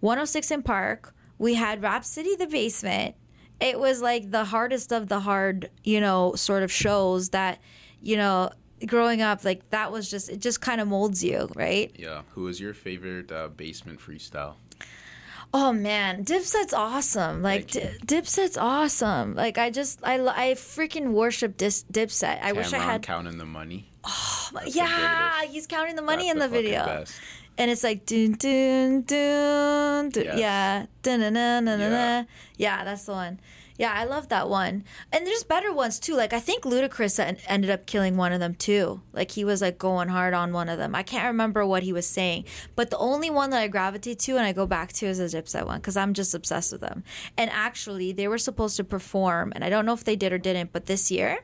[0.00, 3.14] 106 & Park, we had Rap City the Basement.
[3.60, 7.60] It was like the hardest of the hard, you know, sort of shows that,
[8.00, 8.50] you know,
[8.84, 11.90] growing up, like that was just it just kind of molds you, right?
[11.96, 12.22] Yeah.
[12.34, 14.54] Who is your favorite uh, basement freestyle?
[15.54, 17.40] Oh man, Dipset's awesome.
[17.40, 19.34] Like D- Dipset's awesome.
[19.34, 22.42] Like I just I I freaking worship dis- Dipset.
[22.42, 23.02] I wish I had.
[23.02, 23.88] counting the money.
[24.52, 27.14] That's the yeah, he's counting the money That's in the, fucking video, best.
[27.58, 30.38] and it's like dun dun dun, dun Yes.
[30.38, 31.66] yeah, dun dun dun.
[31.80, 31.88] Yeah.
[31.90, 32.26] dun.
[32.56, 33.40] Yeah, that's the one.
[33.78, 34.84] Yeah, I love that one.
[35.12, 36.14] And there's better ones too.
[36.14, 39.02] Like I think Ludacris en- ended up killing one of them too.
[39.12, 40.94] Like he was like going hard on one of them.
[40.94, 44.36] I can't remember what he was saying, but the only one that I gravitate to
[44.36, 47.04] and I go back to is the Dipset one because I'm just obsessed with them.
[47.36, 50.38] And actually, they were supposed to perform, and I don't know if they did or
[50.38, 51.40] didn't, but this year.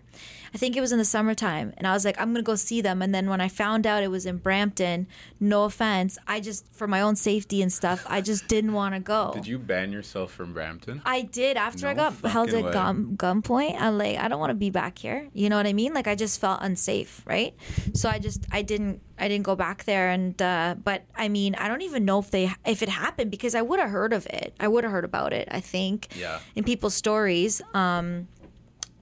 [0.54, 2.80] I think it was in the summertime, and I was like, I'm gonna go see
[2.80, 3.00] them.
[3.02, 5.06] And then when I found out it was in Brampton,
[5.40, 9.00] no offense, I just for my own safety and stuff, I just didn't want to
[9.00, 9.30] go.
[9.34, 11.02] Did you ban yourself from Brampton?
[11.04, 12.72] I did after I got held at way.
[12.72, 13.80] gun gunpoint.
[13.80, 15.28] I'm like, I don't want to be back here.
[15.32, 15.94] You know what I mean?
[15.94, 17.54] Like I just felt unsafe, right?
[17.94, 20.10] So I just I didn't I didn't go back there.
[20.10, 23.54] And uh, but I mean, I don't even know if they if it happened because
[23.54, 24.54] I would have heard of it.
[24.60, 25.48] I would have heard about it.
[25.50, 26.40] I think Yeah.
[26.54, 27.62] in people's stories.
[27.74, 28.28] Um,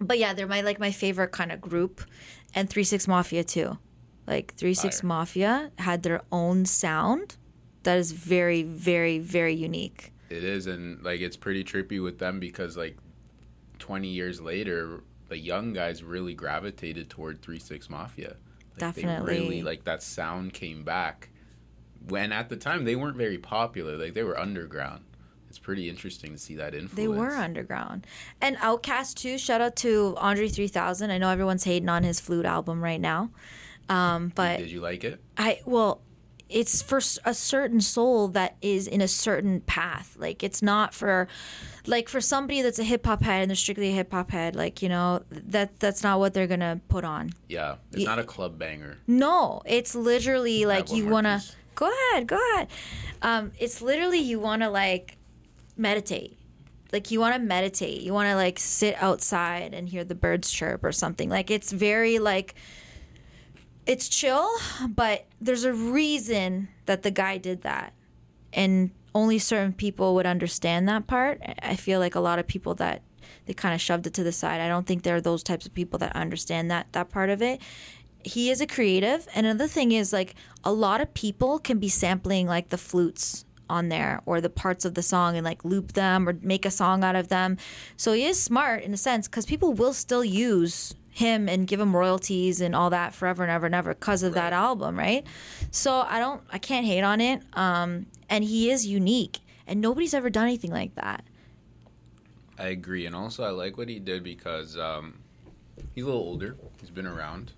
[0.01, 2.03] but yeah, they're my like my favorite kind of group,
[2.55, 3.79] and Three Six Mafia too.
[4.27, 7.37] Like Three Six Mafia had their own sound
[7.83, 10.13] that is very very very unique.
[10.29, 12.97] It is, and like it's pretty trippy with them because like
[13.79, 18.37] twenty years later, the young guys really gravitated toward Three Six Mafia.
[18.81, 19.39] Like, They Definitely.
[19.39, 21.31] really like that sound came back.
[22.09, 25.05] When at the time they weren't very popular, like they were underground.
[25.51, 26.95] It's pretty interesting to see that influence.
[26.95, 28.07] They were underground.
[28.41, 29.37] And OutKast too.
[29.37, 31.11] Shout out to Andre 3000.
[31.11, 33.31] I know everyone's hating on his flute album right now.
[33.89, 35.21] Um, but Did you like it?
[35.37, 36.01] I well,
[36.49, 40.17] it's for a certain soul that is in a certain path.
[40.19, 41.29] Like it's not for
[41.87, 44.55] like for somebody that's a hip hop head and they're strictly a hip hop head,
[44.55, 47.31] like, you know, that that's not what they're going to put on.
[47.49, 48.99] Yeah, it's Ye- not a club banger.
[49.07, 51.57] No, it's literally like you want to piece.
[51.75, 52.69] go ahead, go ahead.
[53.23, 55.17] Um, it's literally you want to like
[55.81, 56.39] meditate.
[56.93, 58.03] Like you want to meditate.
[58.03, 61.29] You want to like sit outside and hear the birds chirp or something.
[61.29, 62.55] Like it's very like
[63.87, 64.49] it's chill,
[64.89, 67.93] but there's a reason that the guy did that.
[68.53, 71.41] And only certain people would understand that part.
[71.63, 73.03] I feel like a lot of people that
[73.47, 74.61] they kind of shoved it to the side.
[74.61, 77.43] I don't think there are those types of people that understand that that part of
[77.43, 77.61] it.
[78.23, 81.89] He is a creative, and another thing is like a lot of people can be
[81.89, 85.93] sampling like the flutes on there or the parts of the song and like loop
[85.93, 87.57] them or make a song out of them.
[87.97, 91.81] So he is smart in a sense because people will still use him and give
[91.81, 95.27] him royalties and all that forever and ever and ever because of that album, right?
[95.71, 97.43] So I don't, I can't hate on it.
[97.55, 101.25] Um, and he is unique, and nobody's ever done anything like that.
[102.59, 105.19] I agree, and also I like what he did because um,
[105.95, 106.57] he's a little older.
[106.81, 107.53] He's been around.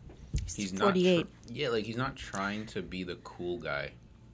[0.54, 0.84] He's not.
[0.84, 1.20] 48.
[1.20, 3.92] tr- yeah, like he's not trying to be the cool guy.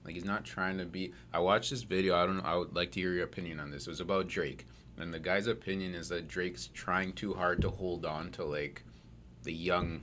[0.09, 1.13] Like he's not trying to be.
[1.31, 2.15] I watched this video.
[2.15, 2.43] I don't know.
[2.43, 3.85] I would like to hear your opinion on this.
[3.85, 4.65] It was about Drake,
[4.97, 8.83] and the guy's opinion is that Drake's trying too hard to hold on to like
[9.43, 10.01] the young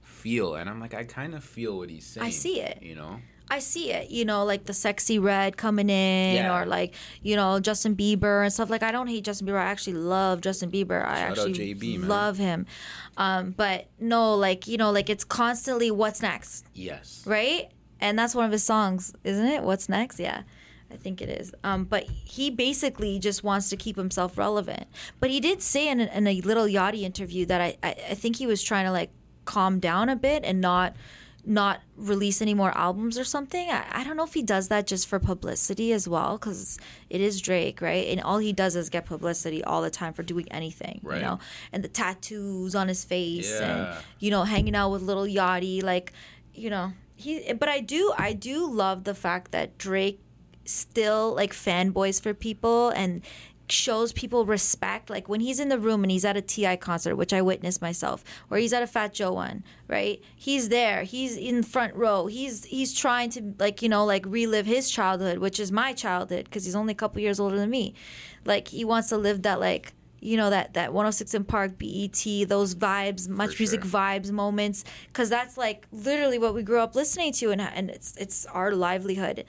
[0.00, 2.26] feel, and I'm like, I kind of feel what he's saying.
[2.26, 2.82] I see it.
[2.82, 3.20] You know.
[3.50, 6.58] I see it, you know, like the Sexyy Red coming in, Yeah.
[6.58, 8.70] or like you know Justin Bieber and stuff.
[8.70, 9.58] Like I don't hate Justin Bieber.
[9.60, 11.04] I actually love Justin Bieber.
[11.04, 12.64] I Shout out actually JB, love him.
[13.18, 17.22] Um, but no, like you know, like it's constantly what's next, Yes.
[17.26, 17.68] right?
[18.04, 19.62] And that's one of his songs, isn't it?
[19.62, 20.20] What's next?
[20.20, 20.42] Yeah.
[20.92, 21.52] I think it is.
[21.64, 24.84] Um, but he basically just wants to keep himself relevant.
[25.18, 28.14] But he did say in a, in a Lil Yachty interview that I, I, I
[28.14, 29.10] think he was trying to like
[29.46, 30.94] calm down a bit and not
[31.46, 33.68] not release any more albums or something.
[33.70, 36.78] I, I don't know if he does that just for publicity as well, because
[37.10, 38.06] it is Drake, right?
[38.08, 41.16] And all he does is get publicity all the time for doing anything, Right.
[41.16, 41.38] you know?
[41.70, 43.66] And the tattoos on his face Yeah.
[43.96, 46.14] and, you know, hanging out with Lil Yachty, like,
[46.54, 50.20] you know, he, but I do, I do love the fact that Drake
[50.64, 53.22] still like fanboys for people and
[53.68, 55.10] shows people respect.
[55.10, 56.76] Like when he's in the room and he's at a T.I.
[56.76, 60.22] concert, which I witnessed myself, or he's at a Fat Joe one, right?
[60.36, 61.04] He's there.
[61.04, 62.26] He's in front row.
[62.26, 66.44] He's he's trying to like you know like relive his childhood, which is my childhood
[66.44, 67.94] because he's only a couple years older than me.
[68.44, 69.92] Like he wants to live that like
[70.24, 75.56] you know that that 106 & Park, BET, those vibes, MuchMusic vibes moments, because that's
[75.56, 79.44] like literally what we grew up listening to, and and it's it's our livelihood.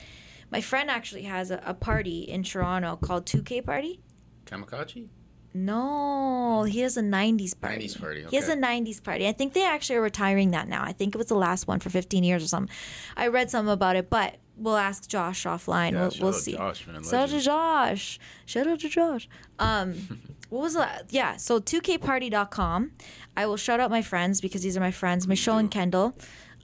[0.52, 4.00] My friend actually has a, a party in Toronto called 2K Party.
[4.46, 5.08] Kamakacci?
[5.54, 7.88] No, he has a 90s party.
[7.88, 9.26] 90s party, He has a 90s party.
[9.26, 10.84] I think they actually are retiring that now.
[10.84, 12.76] I think it was the last one for 15 years or something.
[13.16, 15.94] I read something about it, but we'll ask Josh offline.
[15.94, 16.54] Yeah, we'll we'll see.
[16.58, 17.40] Josh, man, Shout out to.
[17.40, 18.20] Josh.
[18.46, 19.30] Shout out to Josh.
[19.58, 21.08] Um, what was that?
[21.10, 22.92] Yeah, so 2kparty.com.
[23.36, 26.18] I will shout out my friends because these are my friends, Michelle and Kendall.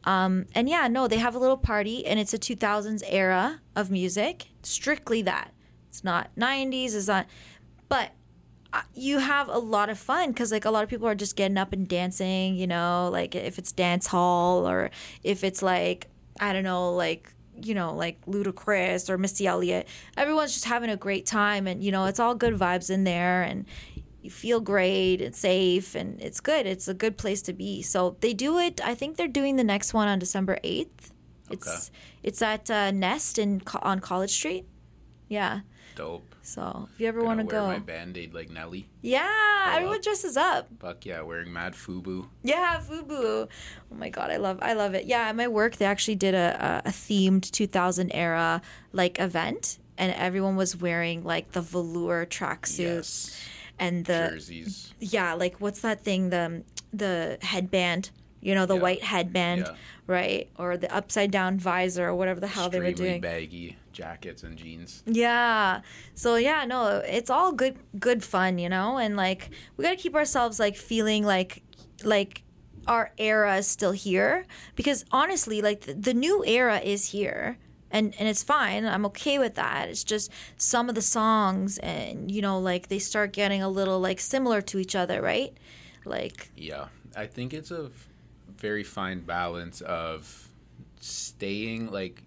[0.03, 3.91] Um, and yeah, no, they have a little party and it's a 2000s era of
[3.91, 4.47] music.
[4.63, 5.53] Strictly that.
[5.89, 7.27] It's not 90s, it's not.
[7.89, 8.11] But
[8.73, 11.35] uh, you have a lot of fun because like a lot of people are just
[11.35, 14.89] getting up and dancing you know like if it's dance hall or
[15.23, 16.07] if it's like
[16.39, 17.33] i don't know like
[17.65, 19.87] you know like ludacris or missy elliott.
[20.17, 23.43] Everyone's just having a great time and you know it's all good vibes in there
[23.43, 23.65] and
[24.21, 26.65] you feel great it's safe and it's good.
[26.65, 27.81] It's a good place to be.
[27.81, 31.11] So they do it i think they're doing the next one on december 8th
[31.51, 31.91] it's
[32.23, 34.65] it's at uh, nest in on college street.
[35.27, 35.61] Yeah
[35.95, 36.35] Dope.
[36.41, 38.87] so if you ever want to wear go my band-aid like Nelly.
[39.01, 40.01] yeah, everyone up.
[40.03, 40.67] dresses up.
[40.79, 42.27] Fuck yeah, wearing mad FUBU.
[42.43, 43.47] Yeah, FUBU.
[43.91, 45.05] Oh my god, I love I love it.
[45.05, 48.61] Yeah, at my work they actually did a, a, a themed 2000 era
[48.93, 53.41] like event and everyone was wearing like the velour tracksuits Yes.
[53.77, 54.93] and the Jerseys.
[54.99, 58.09] yeah, like what's that thing the the headband,
[58.41, 58.81] you know, the Yeah.
[58.81, 59.75] white headband, Yeah.
[60.07, 60.49] right?
[60.57, 63.21] Or the upside down visor or whatever the hell they were doing.
[63.21, 65.03] baggy jackets and jeans.
[65.05, 65.81] Yeah.
[66.15, 68.97] So yeah, no, it's all good good fun, you know?
[68.97, 71.63] And like we got to keep ourselves like feeling like
[72.03, 72.43] like
[72.87, 77.57] our era is still here because honestly, like the, the new era is here.
[77.93, 78.85] And and it's fine.
[78.85, 79.89] I'm okay with that.
[79.89, 83.99] It's just some of the songs and you know like they start getting a little
[83.99, 85.53] like similar to each other, right?
[86.05, 87.91] Like Yeah, I think it's a
[88.57, 90.47] very fine balance of
[91.01, 92.23] staying like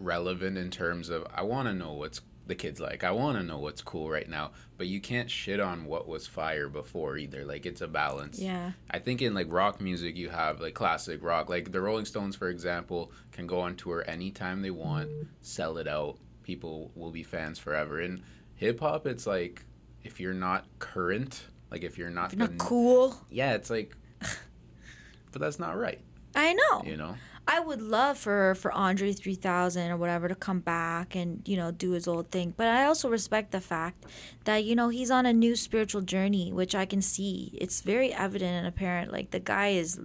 [0.00, 3.04] relevant in terms of I want to know what's the kids like.
[3.04, 6.26] I want to know what's cool right now, but you can't shit on what was
[6.26, 7.44] fire before either.
[7.44, 8.40] Like it's a balance.
[8.40, 8.72] yeah.
[8.90, 12.34] I think in like rock music, you have like classic rock, like the Rolling Stones,
[12.34, 15.08] for example, can go on tour anytime they want,
[15.42, 16.18] sell it out.
[16.42, 18.00] People will be fans forever.
[18.00, 18.22] In
[18.56, 19.64] hip hop, it's like
[20.02, 23.14] if you're not current, like if you're not, You're not the- cool.
[23.30, 23.94] yeah, it's like,
[25.30, 26.00] but that's not right,
[26.34, 26.82] I know.
[26.84, 27.14] you know.
[27.52, 31.72] I would love for for Andre 3000 or whatever to come back and you know
[31.72, 34.06] do his old thing, but I also respect the fact
[34.44, 37.50] that you know he's on a new spiritual journey, which I can see.
[37.60, 39.10] It's very evident and apparent.
[39.10, 39.98] Like the guy is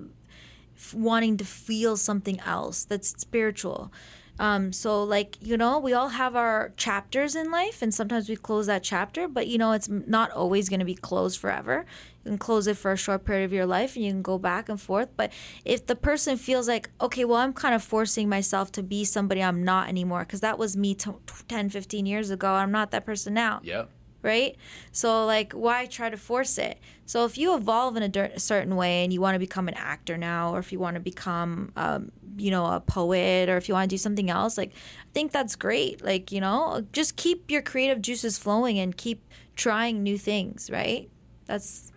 [0.92, 3.92] wanting to feel something else that's spiritual.
[4.40, 8.36] Um, so like you know, we all have our chapters in life, and sometimes we
[8.36, 11.86] close that chapter, but you know, it's not always going to be closed forever.
[12.24, 14.38] You can close it for a short period of your life, and you can go
[14.38, 15.10] back and forth.
[15.16, 15.32] But
[15.64, 19.44] if the person feels like, okay, well, I'm kind of forcing myself to be somebody
[19.44, 21.12] I'm not anymore, because that was me t-
[21.48, 22.54] 10, 15 years ago.
[22.54, 23.90] I'm not that person now Yep.
[24.26, 24.58] Right?
[24.92, 26.80] So like, why try to force it?
[27.06, 29.76] So if you evolve in a, a certain way and you want to become an
[29.76, 33.70] actor now, or if you want to become, um, you know, a poet, or if
[33.70, 36.04] you want to do something else, like, I think that's great.
[36.04, 39.24] Like, you know, just keep your creative juices flowing and keep
[39.56, 41.10] trying new things, right?
[41.46, 41.92] That's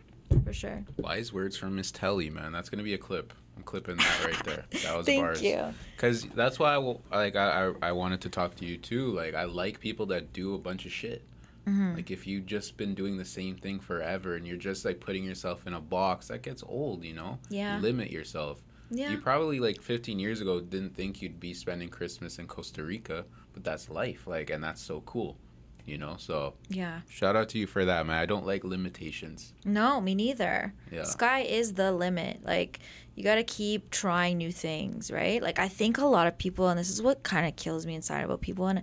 [0.45, 0.85] for sure.
[0.99, 2.53] Wise words from Miss Tellie, man.
[2.53, 3.33] That's gonna be a clip.
[3.57, 4.65] I'm clipping that right there.
[4.85, 5.43] That was Thank bars.
[5.43, 5.75] you.
[5.97, 9.13] Because that's why I will, like I, I I wanted to talk to you too.
[9.13, 11.23] Like I like people that do a bunch of shit.
[11.69, 11.95] Mm-hmm.
[11.97, 15.25] Like if you've just been doing the same thing forever and you're just like putting
[15.25, 17.05] yourself in a box, that gets old.
[17.05, 17.39] You know.
[17.51, 17.79] Yeah.
[17.81, 18.63] Limit yourself.
[18.91, 19.11] Yeah.
[19.11, 23.27] You probably like 15 years ago didn't think you'd be spending Christmas in Costa Rica,
[23.53, 24.27] but that's life.
[24.27, 25.37] Like, and that's so cool.
[25.85, 26.17] You know.
[26.19, 27.01] So Yeah.
[27.09, 28.17] shout out to you for that, man.
[28.19, 29.53] I don't like limitations.
[29.65, 30.73] No, me neither.
[30.91, 31.05] Yeah.
[31.05, 32.41] Sky is the limit.
[32.45, 32.81] Like
[33.15, 35.43] you got to keep trying new things, right?
[35.43, 37.95] Like I think a lot of people and this is what kind of kills me
[37.95, 38.83] inside about people and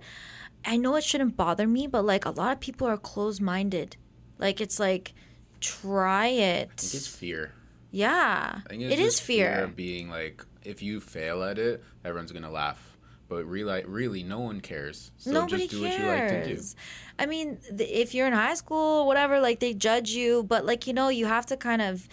[0.66, 3.96] I know it shouldn't bother me, but like a lot of people are closed-minded.
[4.38, 5.14] Like it's like
[5.60, 6.68] try it.
[6.72, 7.52] I think it's fear.
[7.90, 8.60] yeah.
[8.64, 9.64] I think it's It is just fear.
[9.64, 12.92] of being like, if you fail at it, everyone's gonna laugh.
[13.28, 15.10] But really, really, no one cares.
[15.16, 16.50] So Nobody just do what you like to do.
[16.54, 16.76] cares.
[17.18, 20.86] I mean, th- if you're in high school whatever, like they judge you, but like
[20.86, 22.08] you know, you have to kind of,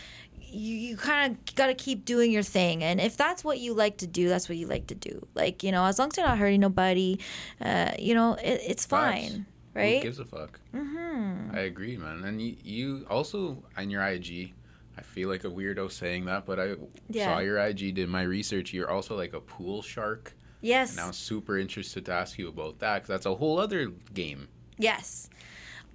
[0.53, 3.73] you, you kind of got to keep doing your thing, and if that's what you
[3.73, 5.27] like to do, that's what you like to do.
[5.33, 7.19] Like you know, as long as you're not hurting nobody,
[7.61, 8.89] uh, you know, it, it's Vibes.
[8.89, 9.45] fine.
[9.73, 9.97] right?
[9.97, 10.59] Who gives a fuck?
[10.73, 11.55] Mm-hmm.
[11.55, 12.23] I agree, man.
[12.23, 14.53] And you, you also on your IG,
[14.97, 16.75] I feel like a weirdo saying that, but I
[17.09, 17.25] Yeah.
[17.33, 18.73] saw your IG, did my research.
[18.73, 20.91] You're also like a pool shark, Yes.
[20.91, 23.87] and I was super interested to ask you about that because that's a whole other
[24.13, 24.47] game.
[24.77, 25.29] Yes.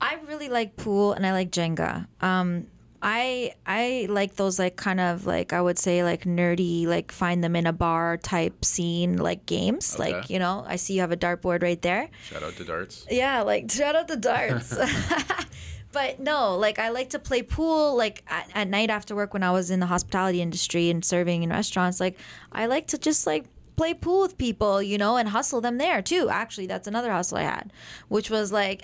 [0.00, 2.06] I really like pool and I like Jenga.
[2.20, 2.66] Um
[3.00, 7.44] I I like those like kind of like I would say like nerdy like find
[7.44, 9.94] them in a bar type scene like games.
[9.94, 10.12] Okay.
[10.12, 12.08] Like, you know, I see you have a dartboard right there.
[12.24, 13.06] Shout out to darts.
[13.10, 14.76] Yeah, like shout out to darts.
[15.92, 19.42] but no, like I like to play pool like at, at night after work when
[19.42, 22.00] I was in the hospitality industry and serving in restaurants.
[22.00, 22.18] Like
[22.50, 23.46] I like to just like
[23.76, 26.28] play pool with people, you know, and hustle them there too.
[26.28, 27.72] Actually, that's another hustle I had,
[28.08, 28.82] which was like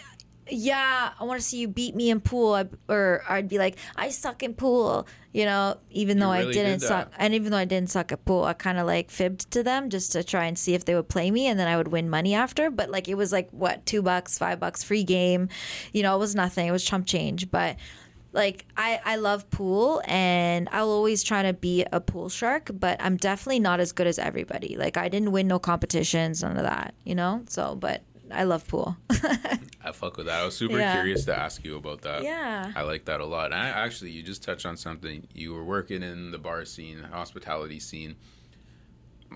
[0.48, 3.76] yeah, I want to see you beat me in pool, I, or I'd be like,
[3.96, 7.50] I suck in pool, you know, even though really I didn't did suck, and even
[7.50, 10.22] though I didn't suck at pool, I kind of like fibbed to them just to
[10.22, 12.70] try and see if they would play me, and then I would win money after.
[12.70, 15.48] But like it was like what two bucks, five bucks, free game,
[15.92, 16.66] you know, it was nothing.
[16.66, 17.76] It was chump change, but.
[18.32, 23.00] Like I, I love pool and I'll always try to be a pool shark, but
[23.00, 24.76] I'm definitely not as good as everybody.
[24.76, 27.44] Like I didn't win no competitions, none of that, you know.
[27.46, 28.02] So, but
[28.34, 28.96] I love pool.
[29.10, 30.40] I fuck with that.
[30.42, 30.94] I was super Yeah.
[30.94, 32.22] curious to ask you about that.
[32.22, 32.72] Yeah.
[32.74, 33.46] I like that a lot.
[33.46, 35.26] And I actually, you just touched on something.
[35.34, 38.16] You were working in the bar scene, hospitality scene.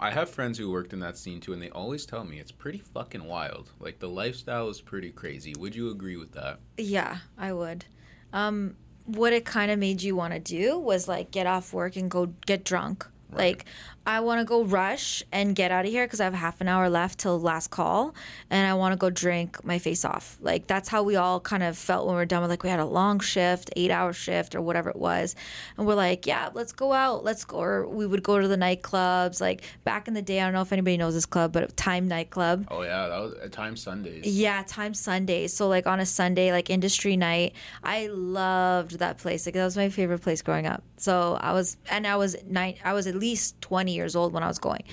[0.00, 2.52] I have friends who worked in that scene too, and they always tell me it's
[2.52, 3.72] pretty fucking wild.
[3.80, 5.54] Like the lifestyle is pretty crazy.
[5.58, 6.60] Would you agree with that?
[6.76, 7.84] Yeah, I would.
[8.32, 8.76] Um,
[9.06, 12.10] what it kind of made you want to do was like get off work and
[12.10, 13.06] go get drunk.
[13.30, 13.66] Like,
[14.08, 16.66] I want to go rush and get out of here because I have half an
[16.66, 18.14] hour left till last call,
[18.48, 20.38] and I want to go drink my face off.
[20.40, 22.70] Like that's how we all kind of felt when we are done with like we
[22.70, 25.36] had a long shift, eight hour shift or whatever it was,
[25.76, 27.58] and we're like, yeah, let's go out, let's go.
[27.58, 29.42] Or we would go to the nightclubs.
[29.42, 32.08] Like back in the day, I don't know if anybody knows this club, but Time
[32.08, 32.66] nightclub.
[32.70, 34.26] Oh yeah, that was uh, at times Sundays.
[34.26, 35.52] Yeah, time Sundays.
[35.52, 37.52] So like on a Sunday, like industry night,
[37.84, 39.44] I loved that place.
[39.44, 40.82] Like that was my favorite place growing up.
[40.96, 42.76] So I was, and I was nine.
[42.82, 44.84] I was at least twenty years old when I was going.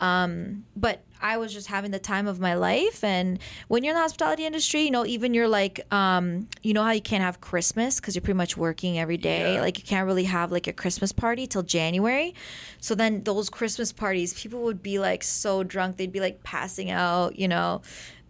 [0.00, 3.04] Um, but I was just having the time of my life.
[3.04, 3.38] And
[3.68, 6.92] when you're in the hospitality industry, you know, even you're like, um, you know how
[6.92, 9.54] you can't have Christmas because you're pretty much working every day.
[9.54, 9.60] Yeah.
[9.60, 12.34] Like you can't really have like a Christmas party till January.
[12.80, 16.90] So then those Christmas parties, people would be like so drunk, they'd be like passing
[16.90, 17.82] out, you know.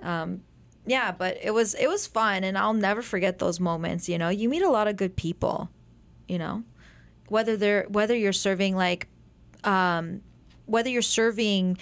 [0.02, 0.42] Um,
[0.86, 4.08] yeah, but it was it was fun, and I'll never forget those moments.
[4.08, 5.70] You know, you meet a lot of good people.
[6.26, 6.64] You know,
[7.28, 9.06] whether they're whether you're serving like
[9.64, 10.22] um,
[10.66, 11.78] whether you're serving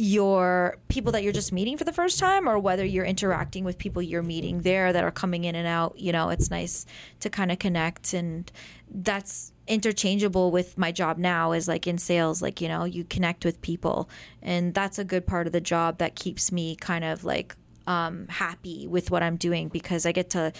[0.00, 3.78] your people that you're just meeting for the first time or whether you're interacting with
[3.78, 6.86] people you're meeting there that are coming in and out you know it's nice
[7.18, 8.14] to kind of connect.
[8.14, 8.50] And
[8.88, 13.44] that's interchangeable with my job now is like in sales like you know you connect
[13.44, 14.08] with people.
[14.40, 17.56] And that's a good part of the job that keeps me kind of like
[17.88, 20.52] um, happy with what i'm doing because i get to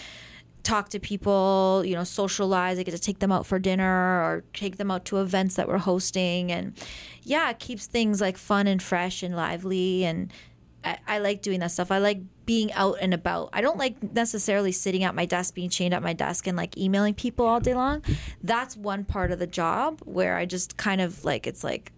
[0.68, 2.78] talk to people, you know, socialize.
[2.78, 5.66] I get to take them out for dinner or take them out to events that
[5.66, 6.52] we're hosting.
[6.52, 6.78] And
[7.22, 10.04] yeah, it keeps things like fun and fresh and lively.
[10.04, 10.30] And
[10.84, 11.90] I, I like doing that stuff.
[11.90, 13.48] I like being out and about.
[13.54, 16.76] I don't like necessarily sitting at my desk, being chained at my desk and like
[16.76, 18.02] emailing people all day long.
[18.42, 21.92] That's one part of the job where I just kind of like, it's like,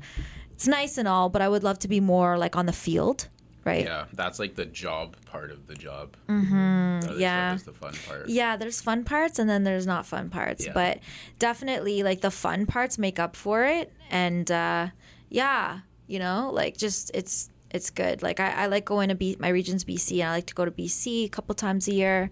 [0.52, 3.28] it's nice and all, but I would love to be more like on the field.
[3.64, 3.84] Right.
[3.84, 6.16] Yeah, that's like the job part of the job.
[6.28, 7.12] Mm-hmm.
[7.14, 7.58] The yeah.
[7.62, 8.28] the fun part.
[8.28, 10.66] Yeah, there's fun parts and then there's not fun parts.
[10.66, 10.72] Yeah.
[10.72, 11.00] But
[11.38, 13.92] definitely like the fun parts make up for it.
[14.10, 14.88] And uh
[15.28, 18.22] yeah, you know, like just it's it's good.
[18.22, 20.64] Like I, I like going to B my region's BC and I like to go
[20.64, 22.30] to BC a couple times a year.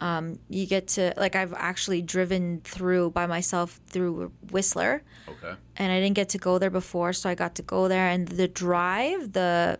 [0.00, 5.54] Um, you get to like I've actually driven through by myself through Whistler Okay.
[5.76, 8.08] and I didn't get to go there before, so I got to go there.
[8.08, 9.78] And the drive, the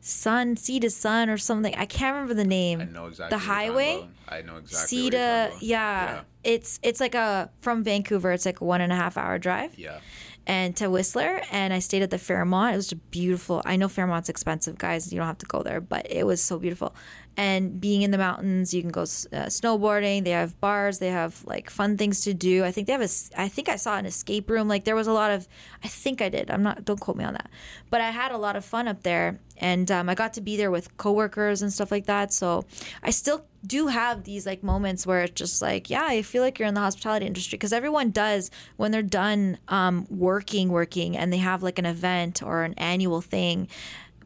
[0.00, 1.74] sun, sea to sun, or something.
[1.76, 2.80] I can't remember the name.
[2.80, 3.38] I know exactly.
[3.38, 4.08] The what you're talking highway.
[4.28, 4.86] I know exactly.
[4.86, 5.62] sea to about.
[5.62, 8.32] yeah, It's it's like a from Vancouver.
[8.32, 9.78] It's like a one and a half hour drive.
[9.78, 9.98] Yeah.
[10.46, 12.72] And to Whistler, and I stayed at the Fairmont.
[12.72, 13.62] It was just beautiful.
[13.64, 15.12] I know Fairmont's expensive, guys.
[15.12, 16.94] You don't have to go there, but it was so beautiful.
[17.40, 20.24] And being in the mountains, you can go uh, snowboarding.
[20.24, 20.98] They have bars.
[20.98, 22.64] They have like fun things to do.
[22.64, 23.08] I think they have a.
[23.34, 24.68] I think I saw an escape room.
[24.68, 25.48] Like there was a lot of.
[25.82, 26.50] I think I did.
[26.50, 26.84] I'm not.
[26.84, 27.48] Don't quote me on that.
[27.88, 30.58] But I had a lot of fun up there, and um, I got to be
[30.58, 32.30] there with coworkers and stuff like that.
[32.30, 32.66] So
[33.02, 36.58] I still do have these like moments where it's just like, yeah, I feel like
[36.58, 41.32] you're in the hospitality industry because everyone does when they're done um, working, working, and
[41.32, 43.66] they have like an event or an annual thing.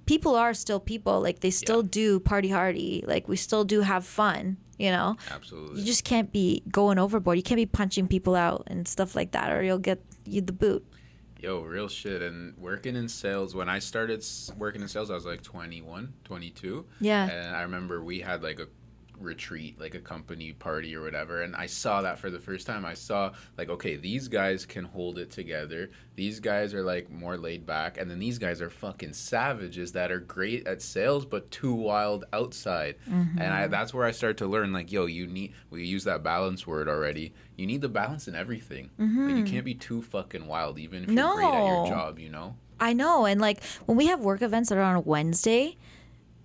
[0.06, 1.20] People are still people.
[1.20, 1.88] Like they still Yeah.
[1.90, 3.04] do party hardy.
[3.06, 4.58] Like we still do have fun.
[4.76, 5.80] You know, Absolutely.
[5.80, 7.36] you just can't be going overboard.
[7.36, 10.52] You can't be punching people out and stuff like that, or you'll get you the
[10.52, 10.84] boot.
[11.40, 12.22] Yo, real shit.
[12.22, 14.24] And working in sales, when I started
[14.58, 16.86] working in sales, I was like 21, 22.
[17.00, 17.28] Yeah.
[17.30, 18.66] And I remember we had like a
[19.18, 22.84] retreat, like a company party or whatever, and I saw that for the first time.
[22.84, 25.90] I saw like, okay, these guys can hold it together.
[26.16, 30.10] These guys are like more laid back, and then these guys are fucking savages that
[30.12, 32.96] are great at sales but too wild outside.
[33.10, 33.40] Mm-hmm.
[33.40, 36.22] And I, that's where I start to learn like, yo, you need we use that
[36.22, 37.34] balance word already.
[37.56, 38.90] You need the balance in everything.
[38.98, 41.92] Like, you can't be too fucking wild, even if you're great at your Mm-hmm.
[41.92, 42.18] Job.
[42.18, 42.56] You know.
[42.80, 43.24] I know.
[43.24, 45.76] And like when we have work events that are on a Wednesday,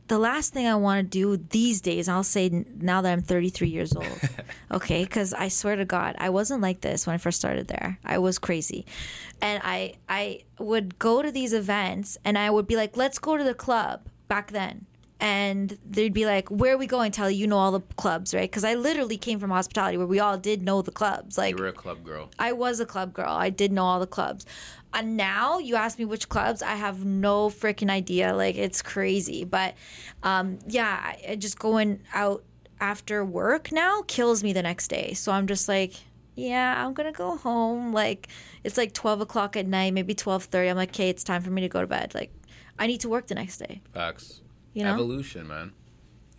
[0.10, 3.70] the last thing I want to do these days, I'll say now that I'm 33
[3.70, 4.20] years old,
[4.72, 5.04] okay?
[5.04, 8.00] Because I swear to God, I wasn't like this when I first started there.
[8.04, 8.86] I was crazy.
[9.42, 13.38] And I, I would go to these events and I would be like, let's go
[13.38, 14.88] to the club back then.
[15.22, 17.36] And they'd be like, where are we going, Tally?
[17.36, 18.50] You know all the clubs, right?
[18.50, 21.38] Because I literally came from hospitality where we all did know the clubs.
[21.38, 22.32] Like, You were a club girl.
[22.40, 23.30] I was a club girl.
[23.30, 24.46] I did know all the clubs.
[24.94, 28.34] And now you ask me which clubs, I have no freaking idea.
[28.36, 29.44] Like it's crazy.
[29.46, 29.76] But
[30.24, 32.44] um, yeah, I- just going out
[32.82, 35.14] after work now kills me the next day.
[35.14, 35.94] So I'm just like,
[36.36, 37.94] yeah, I'm gonna go home.
[37.94, 38.30] Like
[38.64, 40.70] it's like 12 o'clock at night, maybe 12:30.
[40.72, 42.16] I'm like, okay, it's time for me to go to bed.
[42.16, 42.32] Like
[42.80, 43.82] I need to work the next day.
[43.94, 44.42] Facts.
[44.74, 44.94] You know?
[44.94, 45.74] Evolution, man.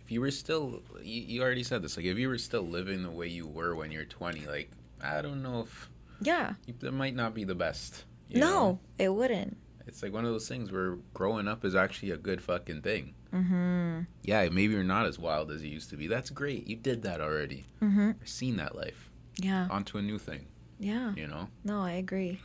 [0.03, 1.95] If you were still, you, you already said this.
[1.95, 4.71] Like, if you were still living the way you were when you're 20, like,
[5.01, 5.89] I don't know if
[6.21, 6.53] Yeah.
[6.79, 8.05] that might not be the best.
[8.39, 8.79] No, know?
[8.97, 9.57] it wouldn't.
[9.87, 13.13] it's like one of those things where growing up is actually a good fucking thing.
[13.33, 14.01] Mm-hmm.
[14.23, 16.07] Yeah, maybe you're not as wild as you used to be.
[16.07, 16.67] That's great.
[16.67, 17.65] You did that already.
[17.81, 18.11] Mm-hmm.
[18.21, 19.09] I've seen that life.
[19.37, 19.67] Yeah.
[19.69, 20.47] Onto a new thing.
[20.79, 21.13] Yeah.
[21.15, 21.47] You know.
[21.63, 22.39] No, I agree.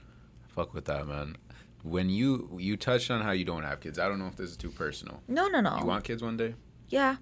[0.49, 1.37] Fuck with that, man.
[1.83, 4.51] When you you touched on how you don't have kids, I don't know if this
[4.51, 5.23] is too personal.
[5.29, 5.79] No, no, no.
[5.79, 6.55] You want kids one day?
[6.89, 7.17] yeah.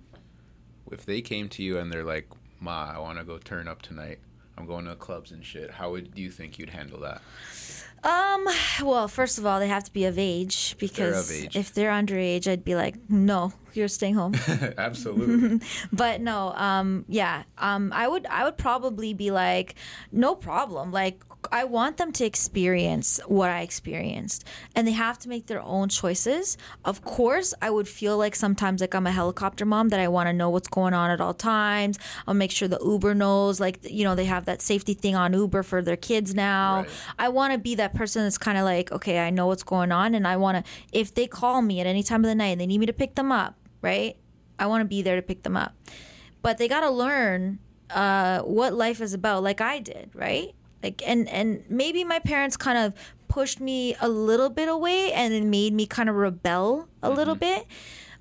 [0.93, 2.29] if they came to you and they're like,
[2.61, 4.21] "Ma, I want to go turn up tonight.
[4.57, 7.23] I'm going to clubs and shit." How would do you think you'd handle that?
[8.05, 8.47] Um.
[8.83, 11.57] Well, first of all, they have to be of age because of age.
[11.57, 14.35] if they're underage, I'd be like, no, you're staying home.
[14.79, 15.67] Absolutely.
[15.93, 16.53] but no.
[16.53, 17.07] Um.
[17.09, 17.45] Yeah.
[17.57, 17.93] Um.
[17.95, 18.27] I would.
[18.27, 19.75] I would probably be like,
[20.13, 20.93] no problem.
[20.93, 21.23] Like.
[21.53, 25.89] I want them to experience what I experienced, and they have to make their own
[25.89, 26.57] choices.
[26.85, 30.29] Of course, I would feel like sometimes like I'm a helicopter mom that I want
[30.29, 31.99] to know what's going on at all times.
[32.27, 35.33] I'll make sure the Uber knows, like you know, they have that safety thing on
[35.33, 36.79] Uber for their kids now.
[36.79, 36.91] Right.
[37.19, 39.93] I want to be that person that's kind of like, okay, I know what's going
[39.93, 40.73] on, and I want to.
[40.93, 42.93] If they call me at any time of the night and they need me to
[42.93, 44.17] pick them up, right?
[44.59, 45.75] I want to be there to pick them up.
[46.43, 47.59] But they got to learn
[47.91, 50.55] uh, what life is about, like I did, right?
[50.85, 52.93] Like, and and maybe my parents kind of
[53.27, 57.35] pushed me a little bit away, and it made me kind of rebel a little
[57.35, 57.67] bit.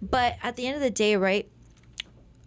[0.01, 1.49] But at the end of the day, right?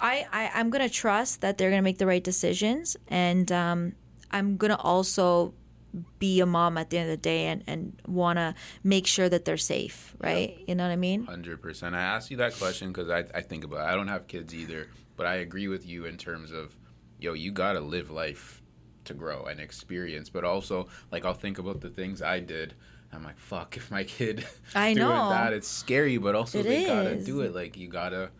[0.00, 3.92] I, I I'm gonna trust that they're gonna make the right decisions, and um,
[4.30, 5.52] I'm gonna also
[6.18, 9.28] be a mom at the end of the day and, and want to make sure
[9.28, 10.56] that they're safe, right?
[10.66, 11.26] You know what I mean?
[11.26, 11.94] Hundred percent.
[11.94, 13.80] I asked you that question because I, I think about.
[13.80, 13.92] It.
[13.92, 16.74] I don't have kids either, but I agree with you in terms of,
[17.18, 18.62] yo, you gotta live life
[19.07, 20.28] to grow and experience.
[20.28, 22.74] But also, like, I'll think about the things I did.
[23.12, 25.28] I'm like, fuck, if my kid I doing know.
[25.30, 26.18] that, it's scary.
[26.18, 27.54] But also, It they gotta do it.
[27.54, 28.30] Like, you gotta,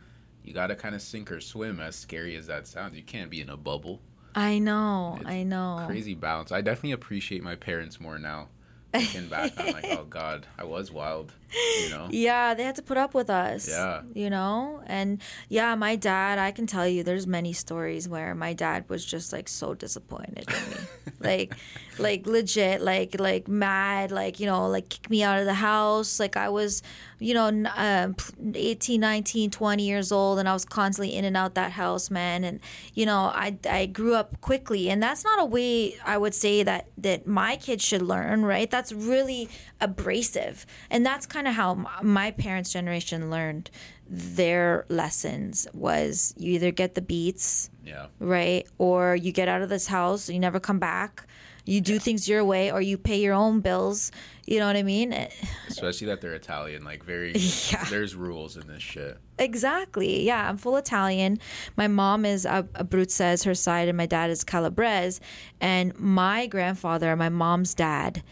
[0.44, 1.80] you gotta kind of sink or swim.
[1.80, 4.00] As scary as that sounds, you can't be in a bubble.
[4.34, 5.82] I know, It's I know.
[5.86, 6.52] Crazy balance.
[6.52, 8.48] I definitely appreciate my parents more now.
[8.92, 11.32] Looking back, I'm like, oh god, I was wild.
[11.55, 12.09] You know.
[12.11, 13.68] Yeah, they had to put up with us.
[13.68, 14.03] Yeah.
[14.14, 14.82] You know?
[14.86, 19.05] And yeah, my dad, I can tell you there's many stories where my dad was
[19.05, 20.76] just like so disappointed in me.
[21.20, 21.55] like
[21.99, 26.20] like legit, like like mad, like, you know, like kick me out of the house.
[26.20, 26.82] Like I was,
[27.18, 28.16] you know, um,
[28.55, 32.44] 18, 19, 20 years old and I was constantly in and out that house, man.
[32.44, 32.61] And
[32.94, 36.62] you know, I I grew up quickly and that's not a way I would say
[36.62, 38.70] that that my kids should learn, right?
[38.70, 39.49] That's really
[39.80, 40.66] abrasive.
[40.90, 43.70] And that's kind of how my parents' generation learned
[44.09, 48.07] their lessons was you either get the beats, Yeah.
[48.18, 48.66] right?
[48.78, 51.26] Or you get out of this house, you never come back.
[51.66, 54.12] You do things your way or you pay your own bills.
[54.47, 55.12] You know what I mean?
[55.12, 55.28] Eh,
[55.68, 56.84] Especially that they're Italian.
[56.84, 57.32] Like very.
[57.72, 57.84] Yeah.
[57.91, 59.18] There's rules in this shit.
[59.39, 60.22] Exactly.
[60.24, 61.39] Yeah, I'm full Italian.
[61.76, 65.20] My mom is a Abruzzese, her side, and my dad is Calabrese.
[65.61, 68.22] And my grandfather, my mom's dad,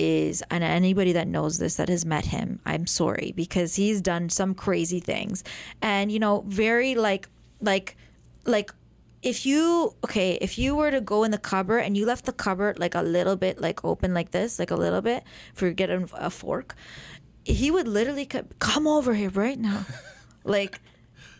[0.00, 4.28] is, and anybody that knows this that has met him, I'm sorry because he's done
[4.28, 5.44] some crazy things,
[5.82, 7.28] and you know, very like,
[7.60, 7.96] like,
[8.44, 8.72] like.
[9.22, 12.32] If you okay, if you were to go in the cupboard and you left the
[12.32, 15.74] cupboard like a little bit like open like this, like a little bit, for you
[15.74, 16.74] get a, a fork,
[17.44, 19.84] he would literally co- come over here right now.
[20.44, 20.80] Like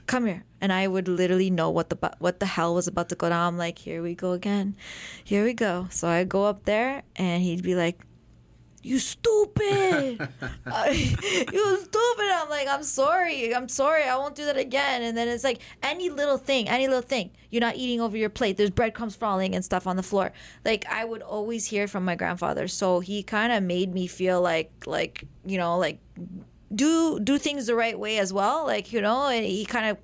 [0.07, 0.45] come here.
[0.61, 3.55] And i would literally know what the what the hell was about to go down.
[3.55, 4.77] I'm like here we go again.
[5.25, 5.87] Here we go.
[5.91, 7.99] So i go up there and he'd be like
[8.83, 10.28] you stupid.
[10.66, 12.31] Uh, you stupid.
[12.33, 13.55] I'm like, I'm sorry.
[13.55, 14.05] I'm sorry.
[14.05, 15.03] I won't do that again.
[15.03, 17.31] And then it's like any little thing, any little thing.
[17.51, 18.57] You're not eating over your plate.
[18.57, 20.33] There's breadcrumbs falling and stuff on the floor.
[20.64, 22.68] Like I would always hear from my grandfather.
[22.68, 25.99] So he kind of made me feel like, like you know, like
[26.72, 29.99] do do things the right way as well like you know and he kind of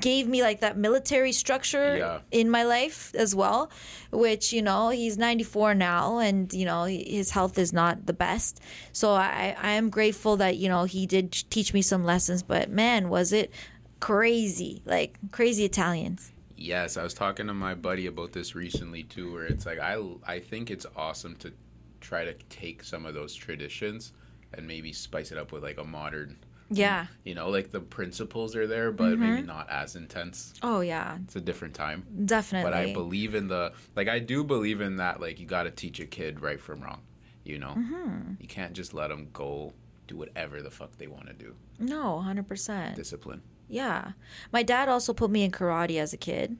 [0.00, 2.20] gave me like that military structure Yeah.
[2.30, 3.70] in my life as well
[4.10, 8.60] which you know he's 94 now and you know his health is not the best
[8.92, 12.70] so i i am grateful that you know he did teach me some lessons but
[12.70, 13.52] man was it
[14.00, 19.32] crazy like crazy italians Yes, I was talking to my buddy about this recently too,
[19.32, 21.52] where it's like I I think it's awesome to
[22.00, 24.12] try to take some of those traditions
[24.54, 26.36] and maybe spice it up with like a modern,
[26.72, 30.54] yeah you know, like the principles are there, but maybe not as intense.
[30.62, 32.04] oh yeah It's a different time.
[32.24, 35.64] definitely But I believe in the like I do believe in that like you got
[35.64, 37.00] to teach a kid right from wrong,
[37.44, 37.74] you know.
[37.76, 38.34] Mm-hmm.
[38.40, 39.72] You can't just let them go
[40.08, 41.54] do whatever the fuck they want to do.
[41.78, 43.42] no 100% Discipline.
[43.68, 44.12] Yeah.
[44.52, 46.56] My dad also put me in karate as a kid.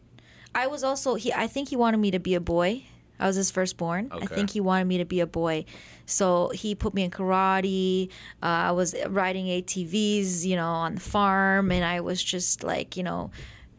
[0.54, 2.84] I was also he I think he wanted me to be a boy.
[3.18, 4.08] I was his firstborn.
[4.10, 5.64] I think he wanted me to be a boy.
[6.12, 8.08] So he put me in karate.
[8.42, 12.96] Uh, I was riding ATVs, you know, on the farm and I was just like,
[12.96, 13.30] you know,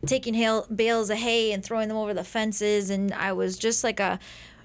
[0.05, 3.83] taking hail, bales of hay and throwing them over the fences and I was just
[3.83, 4.19] like a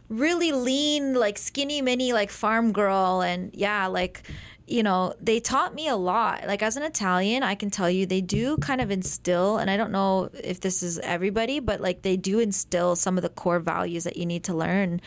[0.09, 4.23] really lean like skinny mini like farm girl and yeah like
[4.67, 8.07] you know they taught me a lot like as an italian i can tell you
[8.07, 12.03] they do kind of instill and i don't know if this is everybody but like
[12.03, 14.99] they do instill some of the core values that you need to learn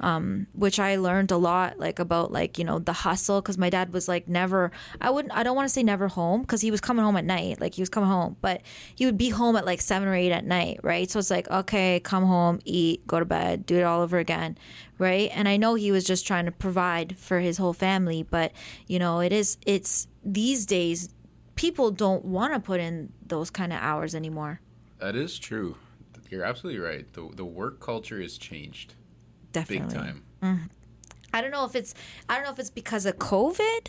[0.00, 3.70] um, which i learned a lot like about like you know the hustle because my
[3.70, 4.70] dad was like never
[5.00, 7.24] i wouldn't i don't want to say never home because he was coming home at
[7.24, 8.62] night like he was coming home but
[8.94, 11.50] he would be home at like seven or eight at night right so it's like
[11.50, 14.56] okay come home eat go to bed do it all over again
[14.98, 18.52] right and i know he was just trying to provide for his whole family but
[18.86, 21.08] you know it is it's these days
[21.54, 24.60] people don't want to put in those kind of hours anymore
[24.98, 25.76] That is true.
[26.30, 27.10] You're absolutely right.
[27.12, 28.94] The the work culture has changed
[29.52, 30.22] definitely big time.
[30.42, 30.64] Mm-hmm.
[31.32, 31.94] I don't know if it's
[32.28, 33.88] I don't know if it's because of COVID.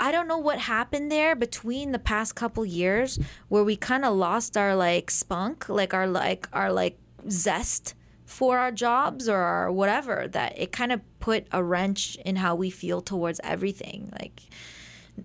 [0.00, 3.18] I don't know what happened there between the past couple years
[3.48, 8.58] where we kind of lost our like spunk, like our like our like zest for
[8.58, 12.70] our jobs or our whatever that it kind of put a wrench in how we
[12.70, 14.10] feel towards everything.
[14.18, 14.42] Like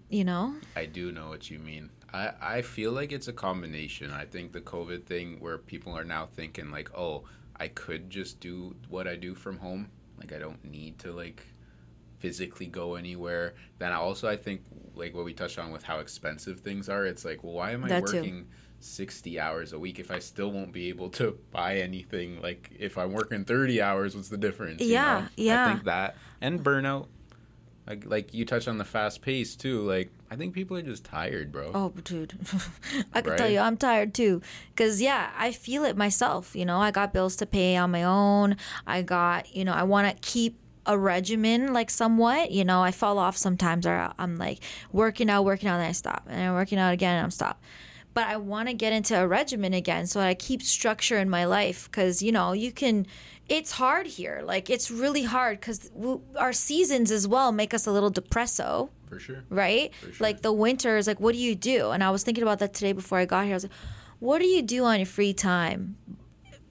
[0.09, 0.55] you know?
[0.75, 1.89] I do know what you mean.
[2.13, 4.11] I, I feel like it's a combination.
[4.11, 7.23] I think the COVID thing where people are now thinking like, oh,
[7.59, 9.89] I could just do what I do from home.
[10.19, 11.43] Like I don't need to like
[12.19, 13.53] physically go anywhere.
[13.79, 14.61] Then also I think
[14.95, 17.05] like what we touched on with how expensive things are.
[17.05, 18.17] It's like, well, why am I That too.
[18.17, 18.47] working
[18.79, 22.41] 60 hours a week if I still won't be able to buy anything?
[22.41, 24.81] Like if I'm working 30 hours, what's the difference?
[24.81, 25.27] you Yeah, know?
[25.37, 25.63] yeah.
[25.65, 27.07] I think that and burnout.
[27.87, 29.81] Like like you touched on the fast pace too.
[29.81, 31.71] Like I think people are just tired, bro.
[31.73, 32.37] Oh, dude.
[33.13, 34.41] I can tell you, I'm tired too.
[34.69, 36.55] Because, yeah, I feel it myself.
[36.55, 38.57] You know, I got bills to pay on my own.
[38.85, 42.51] I got, you know, I want to keep a regimen, like somewhat.
[42.51, 44.59] You know, I fall off sometimes, or I'm like
[44.91, 46.25] working out, working out, and then I stop.
[46.27, 47.61] And I'm working out again, and I'm stop.
[48.13, 51.45] But I want to get into a regimen again so I keep structure in my
[51.45, 51.89] life.
[51.89, 53.07] Because, you know, you can.
[53.49, 54.41] It's hard here.
[54.43, 55.89] Like, it's really hard because
[56.35, 59.43] our seasons as well make us a little depresso For sure.
[59.49, 59.91] right?
[60.01, 60.11] sure.
[60.19, 61.91] Like the winter is like, what do you do?
[61.91, 63.53] And I was thinking about that today before I got here.
[63.53, 63.71] I was like,
[64.19, 65.95] what do you do on your free time?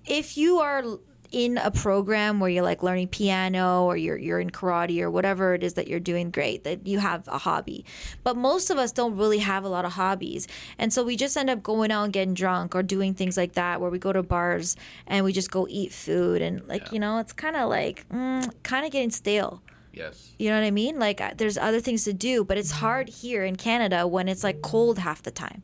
[0.07, 0.85] If you are
[1.33, 5.55] in a program where you're like learning piano or you're you're in karate or whatever
[5.55, 7.85] it is that you're doing, great that you have a hobby.
[8.25, 10.47] But most of us don't really have a lot of hobbies,
[10.79, 13.53] and so we just end up going out and getting drunk or doing things like
[13.53, 16.93] that, where we go to bars and we just go eat food and like Yeah.
[16.93, 19.63] you know, it's kind of like mm, kind of getting stale.
[19.93, 20.35] Yes.
[20.39, 20.99] You know what I mean?
[20.99, 24.61] Like there's other things to do, but it's hard here in Canada when it's like
[24.61, 25.63] cold half the time,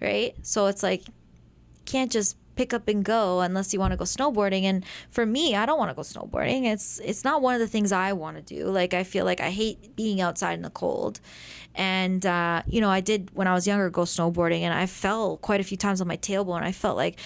[0.00, 0.34] right?
[0.42, 1.02] So it's like
[1.84, 5.54] can't just pick up and go unless you want to go snowboarding and for me
[5.54, 6.64] I don't want to go snowboarding.
[6.64, 8.66] It's it's not one of the things I want to do.
[8.66, 11.20] Like I feel like I hate being outside in the cold.
[11.74, 15.36] And uh, you know, I did when I was younger go snowboarding and I fell
[15.38, 16.56] quite a few times on my tailbone.
[16.56, 17.18] And I felt like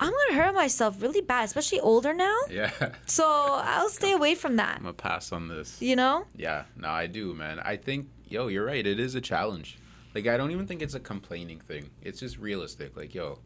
[0.00, 2.36] I'm going to hurt myself really bad, especially older now.
[2.50, 2.70] Yeah.
[3.06, 4.76] So I'll stay away from that.
[4.76, 5.80] I'm gonna pass on this.
[5.80, 6.26] You know?
[6.36, 6.64] Yeah.
[6.76, 7.58] No, I do, man.
[7.60, 8.86] I think, yo, you're right.
[8.86, 9.78] It is a challenge.
[10.14, 11.90] Like, I don't even think it's a complaining thing.
[12.02, 12.96] It's just realistic.
[12.96, 13.38] Like, yo,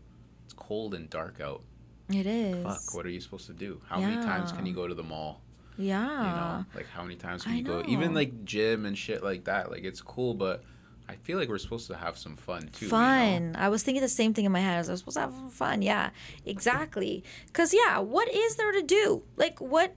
[0.59, 1.63] cold and dark out.
[2.11, 2.63] It is.
[2.65, 2.95] Fuck.
[2.95, 3.81] What are you supposed to do?
[3.87, 5.43] How many times can you go to the mall?
[5.77, 6.01] Yeah.
[6.03, 7.85] You know, like how many times can I you go?
[7.87, 9.71] Even like gym and shit like that.
[9.71, 10.65] Like, it's cool, but
[11.09, 12.87] I feel like we're supposed to have some fun too.
[12.87, 12.97] you know?
[12.97, 13.57] fun.
[13.57, 14.75] I was thinking the same thing in my head.
[14.75, 15.83] I was supposed to have some fun.
[15.83, 16.11] Yeah,
[16.45, 17.25] exactly.
[17.47, 19.23] Because yeah, what is there to do?
[19.37, 19.95] Like what?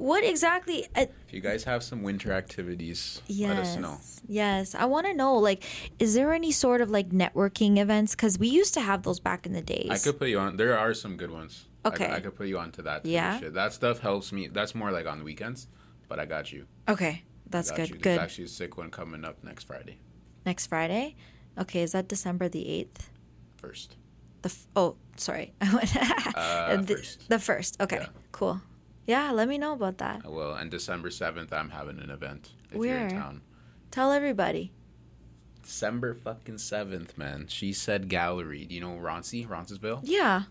[0.00, 0.86] What exactly?
[0.96, 3.98] Uh, If you guys have some winter activities, yes, let us know.
[4.26, 4.74] yes.
[4.74, 5.34] I want to know.
[5.36, 5.62] Like,
[5.98, 8.14] is there any sort of like networking events?
[8.16, 9.88] Because we used to have those back in the days.
[9.90, 10.56] I could put you on.
[10.56, 11.66] There are some good ones.
[11.84, 12.10] Okay.
[12.10, 13.06] I, could put you on to that.
[13.06, 13.38] Yeah?
[13.40, 13.54] shit.
[13.54, 14.48] That stuff helps me.
[14.48, 15.66] That's more like on the weekends,
[16.08, 16.66] but I got you.
[16.88, 17.88] okay, that's good.
[17.90, 17.98] you.
[17.98, 19.98] There's actually a sick one coming up next Friday.
[20.44, 21.16] Next Friday.
[21.58, 23.10] Okay, is that December the eighth?
[23.56, 23.96] First.
[24.42, 25.52] The f- oh, sorry.
[26.34, 27.28] Uh, the, first.
[27.28, 27.80] the first.
[27.80, 28.06] Okay, Yeah.
[28.32, 28.60] cool.
[29.10, 30.22] Yeah, let me know about that.
[30.24, 30.54] I will.
[30.54, 33.40] And December 7th, I'm having an event if you're in town.
[33.90, 34.70] Tell everybody.
[35.64, 37.46] December fucking 7th, man.
[37.48, 38.66] She said gallery.
[38.66, 40.02] Do you know Roncey, Roncesville?
[40.04, 40.42] Yeah.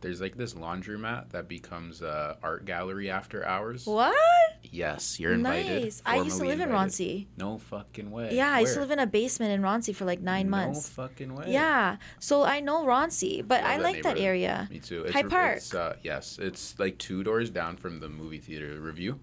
[0.00, 3.86] There's like this laundromat that becomes a art gallery after hours.
[3.86, 4.14] What?
[4.62, 5.82] Yes, you're invited.
[5.82, 6.02] Nice.
[6.06, 7.28] I used to live in Roncey.
[7.36, 8.34] No fucking way.
[8.34, 10.96] Yeah, I used to live in a basement in Roncey for like nine months.
[10.96, 11.46] No fucking way.
[11.52, 14.68] Yeah, so I know Roncey, but Love I that like that area.
[14.70, 15.04] Me too.
[15.04, 15.56] It's, High Park.
[15.56, 19.18] It's, uh, yes, it's like two doors down from the movie theater Revue.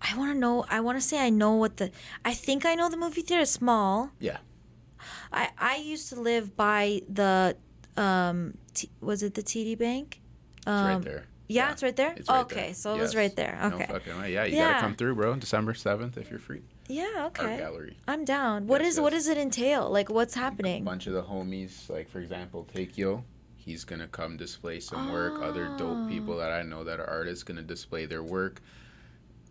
[0.00, 0.64] I want to know.
[0.68, 1.90] I want to say I know what the.
[2.24, 4.10] I think I know the movie theater is small.
[4.18, 4.38] Yeah.
[5.32, 7.56] I I used to live by the,
[7.96, 10.20] um, T, was it the TD Bank?
[10.58, 11.24] It's Um, right there.
[11.48, 12.14] Yeah, it's right there.
[12.16, 12.74] It's right okay, there.
[12.74, 13.58] so it was right there.
[13.60, 13.86] No Okay.
[13.86, 14.32] fucking way.
[14.32, 14.70] Yeah, you Yeah.
[14.70, 15.34] gotta come through, bro.
[15.34, 16.62] December seventh if you're free.
[16.88, 17.08] Yeah.
[17.18, 17.58] Art Okay.
[17.58, 17.96] gallery.
[18.06, 18.66] I'm down.
[18.68, 19.90] What Yes, is what does it entail?
[19.90, 20.82] Like, what's happening?
[20.82, 23.24] A bunch of the homies, like for example, Takeo,
[23.56, 25.42] he's gonna come display some work.
[25.42, 26.08] Other dope Oh.
[26.08, 28.60] people that I know that are artists gonna display their work.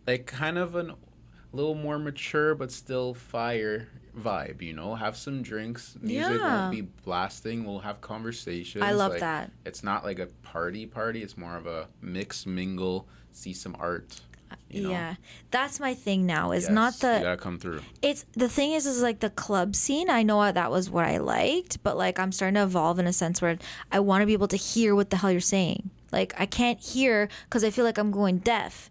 [0.07, 4.95] Like kind of an a little more mature but still fire vibe, you know.
[4.95, 5.95] Have some drinks.
[6.01, 6.62] Music Yeah.
[6.64, 7.66] won't be blasting.
[7.66, 8.84] We'll have conversations.
[8.84, 9.51] I love like, that.
[9.66, 11.22] It's not like a party party.
[11.24, 13.07] It's more of a mix mingle.
[13.32, 14.22] See some art.
[14.51, 14.89] Uh, you know?
[14.89, 15.16] Yeah,
[15.51, 16.51] that's my thing now.
[16.51, 17.82] Is Yes, not you the gotta come through.
[18.01, 21.18] it's the thing is is like the club scene i know that was what i
[21.20, 23.60] liked but like i'm starting to evolve in a sense where
[23.91, 26.80] i want to be able to hear what the hell you're saying like i can't
[26.80, 28.89] hear because i feel like i'm going deaf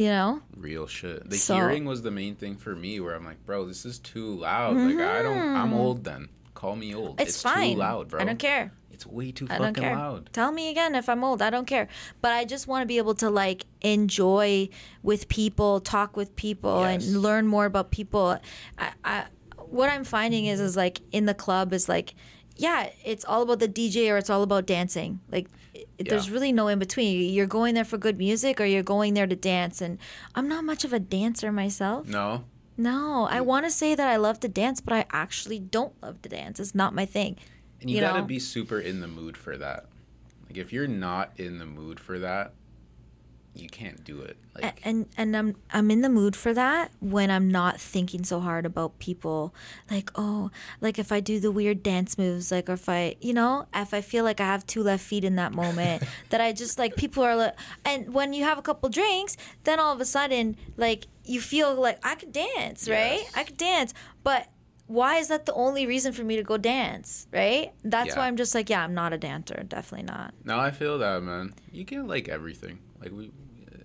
[0.00, 1.28] you know real shit.
[1.28, 3.98] The So- hearing was the main thing for me where I'm like, bro, this is
[3.98, 4.76] too loud.
[4.76, 6.28] Like I don't I'm old then.
[6.54, 7.12] Call me old.
[7.16, 7.28] Mm-hmm.
[7.28, 8.20] it's, fine too loud, bro.
[8.20, 9.94] i don't care It's way too I don't care.
[9.96, 10.30] loud.
[10.32, 11.40] Tell me again if I'm old.
[11.42, 11.86] I don't care.
[12.22, 14.68] But I just want to be able to like enjoy
[15.02, 17.06] with people, talk with people, Yes.
[17.06, 18.38] and learn more about people.
[18.78, 19.24] I, I,
[19.56, 22.14] what I'm finding is, is like in the club is like,
[22.56, 25.20] yeah, it's all about the DJ or it's all about dancing.
[25.32, 25.48] Like,
[26.00, 27.32] it, there's really no in between.
[27.32, 29.80] You're going there for good music or you're going there to dance.
[29.80, 29.98] And
[30.34, 32.06] I'm not much of a dancer myself.
[32.08, 32.44] No.
[32.76, 36.22] No, I want to say that I love to dance, but I actually don't love
[36.22, 36.58] to dance.
[36.58, 37.36] It's not my thing.
[37.80, 38.24] And you, You gotta know?
[38.26, 39.86] be super in the mood for that.
[40.48, 42.54] Like if you're not in the mood for that,
[43.54, 44.36] you can't do it.
[44.54, 48.40] Like and and I'm I'm in the mood for that when I'm not thinking so
[48.40, 49.54] hard about people
[49.90, 53.32] like oh like if I do the weird dance moves like or if I you
[53.34, 56.52] know if I feel like I have two left feet in that moment that I
[56.52, 60.00] just like people are like and when you have a couple drinks then all of
[60.00, 63.32] a sudden like you feel like I could dance right Yes.
[63.36, 63.94] I could dance
[64.24, 64.48] but
[64.86, 68.18] why is that the only reason for me to go dance right that's Yeah.
[68.18, 71.22] why I'm just like yeah I'm not a dancer definitely not no, I feel that,
[71.22, 71.54] man.
[71.70, 72.78] You get like everything.
[73.00, 73.26] Like we,
[73.72, 73.76] uh,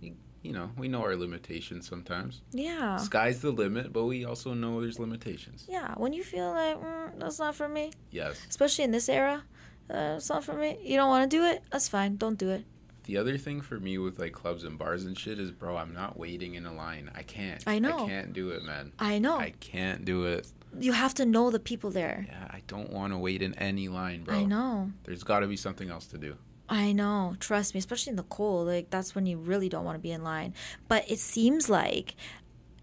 [0.00, 2.42] you, you know, we know our limitations sometimes.
[2.52, 5.66] yeah Sky's the limit, but we also know there's limitations.
[5.68, 8.40] yeah when you feel like mm, that's not for me Yes.
[8.48, 9.42] especially in this era.
[9.90, 10.76] Uh, it's not for me.
[10.82, 11.62] You don't want to do it?
[11.72, 12.16] That's fine.
[12.18, 12.64] Don't do it.
[13.04, 15.94] The other thing for me with like clubs and bars and shit is, bro, I'm
[15.94, 17.10] not waiting in a line.
[17.14, 17.62] I can't.
[17.66, 18.04] I know.
[18.04, 18.92] I can't do it, man.
[18.98, 19.38] I know.
[19.38, 20.46] I can't do it.
[20.78, 22.26] you have to know the people there.
[22.28, 24.34] Yeah, I don't want to wait in any line, bro.
[24.34, 24.92] I know.
[25.04, 26.36] There's got to be something else to do.
[26.68, 27.34] I know.
[27.40, 28.66] Trust me, especially in the cold.
[28.66, 30.54] Like that's when you really don't want to be in line.
[30.86, 32.14] But it seems like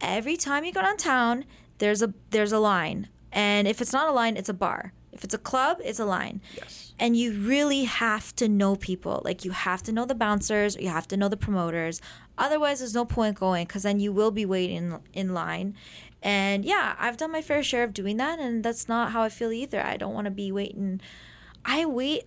[0.01, 1.45] every time you go downtown,
[1.77, 3.09] there's a there's a line.
[3.31, 4.93] And if it's not a line, it's a bar.
[5.11, 6.41] If it's a club, it's a line.
[6.55, 6.93] Yes.
[6.99, 10.87] and you really have to know people like you have to know the bouncers you
[10.89, 12.01] have to know the promoters
[12.37, 15.75] otherwise there's no point going because then you will be waiting in line
[16.23, 19.29] and yeah i've done my fair share of doing that and that's not how i
[19.29, 21.01] feel either i don't want to be waiting
[21.65, 22.23] i wait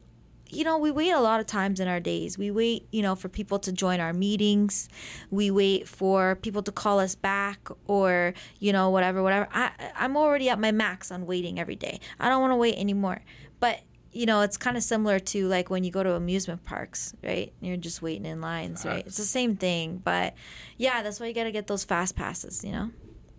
[0.51, 3.15] you know we wait a lot of times in our days we wait you know
[3.15, 4.89] for people to join our meetings
[5.31, 10.17] we wait for people to call us back or you know whatever whatever i i'm
[10.17, 13.21] already at my max on waiting every day i don't want to wait anymore
[13.61, 13.81] but
[14.13, 17.53] you know it's kind of similar to like when you go to amusement parks right
[17.61, 20.35] you're just waiting in lines right it's the same thing but
[20.77, 22.91] yeah that's why you got to get those fast passes you know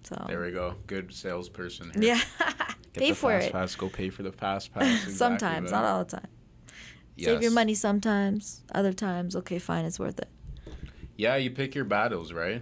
[0.03, 0.75] so There we go.
[0.87, 1.91] Good salesperson.
[1.93, 2.15] Here.
[2.15, 2.21] yeah
[2.93, 3.75] Get pay the for fast it pass.
[3.75, 4.83] Go pay for the fast pass.
[4.83, 5.81] Exactly, sometimes man.
[5.81, 6.27] not all the time
[7.25, 10.29] save your money sometimes other times okay fine it's worth it
[11.17, 12.61] Yeah, you pick your battles, right?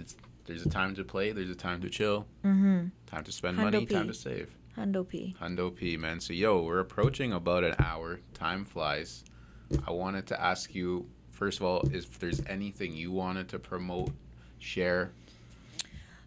[0.00, 0.16] It's,
[0.46, 1.32] there's a time to play.
[1.32, 2.24] There's a time to chill.
[2.42, 3.86] mm-hmm Time to spend Hundo money.
[3.86, 3.94] P.
[3.94, 4.48] Time to save.
[4.78, 6.18] hundo p Hundo P, man.
[6.20, 8.20] So, yo, we're approaching about an hour.
[8.32, 9.22] Time flies.
[9.86, 14.10] I wanted to ask you first of all, if there's anything you wanted to promote,
[14.58, 15.12] share.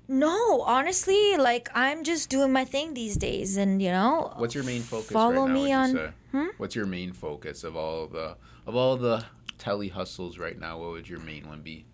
[0.07, 4.34] No, honestly, like I'm just doing my thing these days, and you know.
[4.38, 5.53] What's your main focus Follow right now?
[5.53, 6.47] me on- say?
[6.57, 9.25] What's your main focus of all the of all the
[9.57, 10.77] Tellie hustles right now?
[10.80, 11.86] What would your main one be?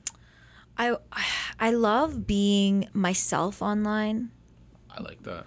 [0.78, 0.98] I
[1.60, 4.32] I love being myself online.
[4.92, 5.46] I like that.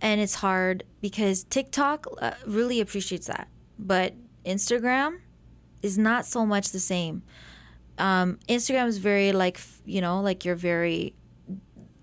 [0.00, 4.14] and it's hard because TikTok uh, really appreciates that, but
[4.44, 5.18] Instagram
[5.82, 7.22] is not so much the same.
[7.98, 11.14] Um, Instagram is very like you know like you're very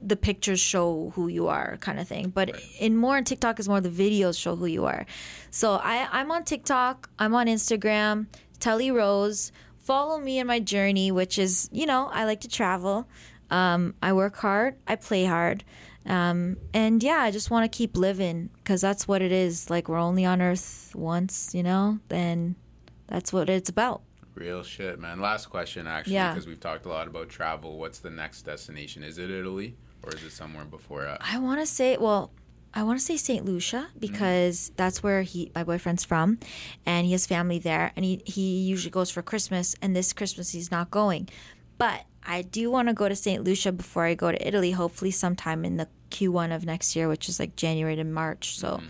[0.06, 3.68] the pictures show who you are kind of thing, but in more in TikTok is
[3.70, 5.06] more the videos show who you are.
[5.52, 8.28] So I I'm on TikTok, I'm on Instagram,
[8.60, 9.52] Tellie Rose.
[9.80, 13.08] Follow me in my journey, which is you know I like to travel.
[13.50, 15.64] Um, I work hard, I play hard.
[16.06, 19.70] Um, and yeah, I just want to keep living because that's what it is.
[19.70, 22.00] Like we're only on Earth once, you know.
[22.10, 22.56] Then
[23.08, 24.02] that's what it's about.
[24.36, 25.22] Real shit, man.
[25.22, 26.34] Last question, actually, Yeah.
[26.34, 27.78] because we've talked a lot about travel.
[27.78, 29.04] What's the next destination?
[29.04, 31.22] Is it Italy or is it somewhere before that?
[31.22, 32.32] I want to say, well,
[32.74, 33.46] I want to say St.
[33.46, 34.76] Lucia because mm-hmm.
[34.78, 36.40] that's where he, my boyfriend's from,
[36.86, 40.52] and he has family there, and he he usually goes for Christmas, and this Christmas
[40.52, 41.30] he's not going,
[41.78, 43.44] but I do want to go to St.
[43.44, 44.72] Lucia before I go to Italy.
[44.72, 48.58] Hopefully, sometime in the Q1 of next year, which is like January to March.
[48.58, 48.86] So mm-hmm.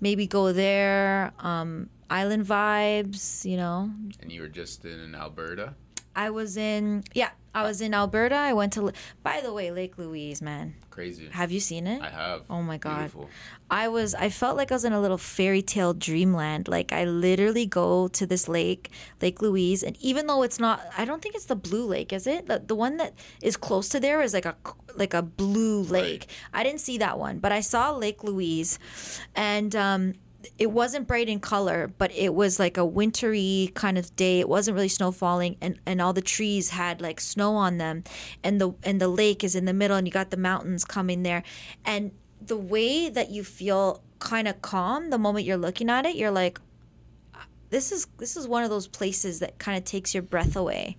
[0.00, 1.32] maybe go there.
[1.38, 3.90] Um, island vibes, you know,
[4.20, 5.74] And you were just in Alberta.
[6.16, 8.34] I was in yeah, I was in Alberta.
[8.34, 8.92] I went to
[9.22, 10.74] by the way, Lake Louise, man.
[10.90, 11.28] Crazy.
[11.28, 12.00] Have you seen it?
[12.00, 12.42] I have.
[12.48, 12.98] Oh my God.
[12.98, 13.30] Beautiful.
[13.70, 16.68] I was I felt like I was in a little fairy tale dreamland.
[16.68, 18.90] Like I literally go to this lake,
[19.20, 22.26] Lake Louise, and even though it's not I don't think it's the blue lake, is
[22.26, 22.46] it?
[22.46, 24.56] The, the one that is close to there is like a
[24.96, 26.28] like a blue lake.
[26.52, 28.78] I didn't see that one, but I saw Lake Louise
[29.34, 30.14] and um
[30.58, 34.40] it wasn't bright in color, but it was like a wintry kind of day.
[34.40, 38.04] It wasn't really snow falling, and, and all the trees had like snow on them,
[38.42, 41.22] and the and the lake is in the middle, and you got the mountains coming
[41.22, 41.42] there,
[41.84, 46.16] and the way that you feel kind of calm the moment you're looking at it,
[46.16, 46.60] you're like,
[47.70, 50.96] this is this is one of those places that kind of takes your breath away.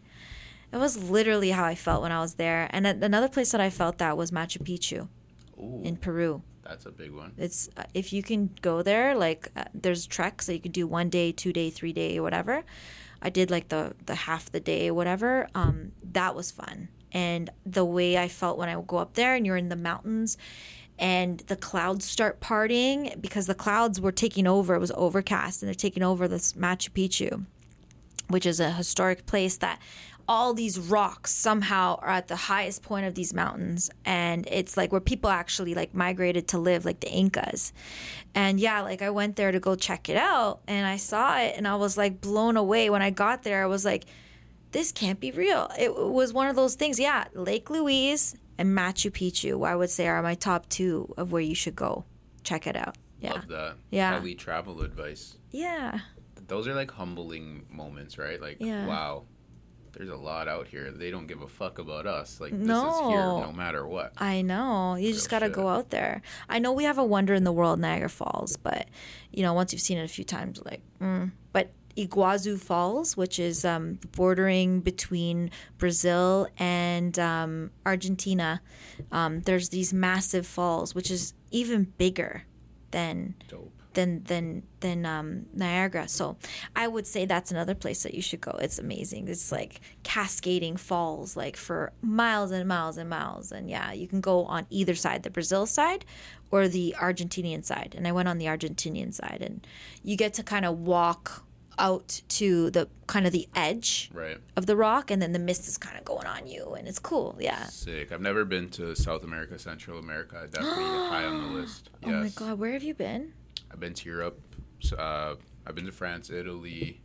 [0.71, 3.69] It was literally how I felt when I was there, and another place that I
[3.69, 5.07] felt that was Machu Picchu
[5.57, 7.32] Ooh, in Peru that's a big one.
[7.38, 10.88] it's uh, if you can go there like uh, there's treks that you can do
[10.88, 12.63] one day two day three day whatever.
[13.22, 15.47] I did like the the half the day whatever.
[15.55, 16.89] Um that was fun.
[17.11, 19.76] And the way i felt when i would go up there and you're in the
[19.76, 20.38] mountains
[20.97, 24.76] and the clouds start partying because the clouds were taking over.
[24.76, 27.45] It was overcast and they're taking over this machu picchu
[28.28, 29.80] which is a historic place that
[30.28, 34.91] all these rocks somehow are at the highest point of these mountains and it's like
[34.91, 37.71] where people actually like migrated to live like the incas
[38.34, 41.53] and yeah like i went there to go check it out and i saw it
[41.57, 44.05] and i was like blown away when i got there i was like
[44.71, 49.11] this can't be real it was one of those things yeah lake louise and machu
[49.11, 52.03] picchu i would say are my top two of where you should go
[52.43, 53.76] check it out yeah Love that.
[53.91, 54.17] Yeah.
[54.19, 55.38] Elite travel advice.
[55.51, 55.99] yeah
[56.47, 58.39] Those are like humbling moments, right?
[58.39, 58.86] Like, Yeah.
[58.86, 59.23] wow,
[59.95, 60.91] there's a lot out here.
[60.91, 62.39] They don't give a fuck about us.
[62.39, 64.13] Like, this is here no matter what.
[64.17, 64.95] I know.
[64.95, 66.21] You just got to go out there.
[66.49, 68.87] I know we have a wonder in the world, Niagara Falls, but
[69.31, 71.31] you know, once you've seen it a few times, like, mm.
[71.53, 78.61] but Iguazu Falls, which is um, bordering between Brazil and um, Argentina,
[79.11, 82.43] um, there's these massive falls, which is even bigger
[82.91, 83.71] than Dope.
[83.95, 86.07] Than than than um, Niagara.
[86.07, 86.37] So
[86.75, 88.51] I would say that's another place that you should go.
[88.61, 89.27] It's amazing.
[89.27, 93.51] It's like cascading falls like for miles and miles and miles.
[93.51, 96.05] And yeah, you can go on either side, the Brazil side
[96.51, 97.95] or the Argentinian side.
[97.97, 99.65] And I went on the Argentinian side and
[100.03, 101.41] you get to kind of walk
[101.77, 104.37] out to the kind of the edge Right.
[104.55, 106.99] of the rock and then the mist is kind of going on you and it's
[106.99, 107.35] cool.
[107.37, 107.65] Yeah.
[107.65, 108.13] Sick.
[108.13, 110.47] I've never been to South America, Central America.
[110.49, 111.89] Definitely high on the list.
[112.01, 112.11] Yes.
[112.13, 113.33] Oh my god, where have you been?
[113.76, 114.39] I've been to Europe.
[114.80, 115.36] so, Uh,
[115.67, 117.01] I've been to France, Italy.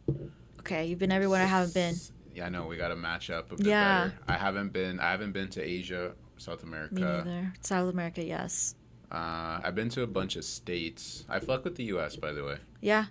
[0.61, 1.97] Okay, you've been everywhere I haven't been.
[2.33, 4.05] Yeah, I know we got to match up a bit Yeah.
[4.05, 4.19] better.
[4.29, 5.01] I haven't been.
[5.01, 6.95] I haven't been to Asia, South America.
[6.95, 7.53] Me neither.
[7.61, 8.77] South America, yes.
[9.11, 11.25] Uh, I've been to a bunch of states.
[11.29, 12.15] I fuck with the U.S.
[12.15, 13.07] By the way, Yeah.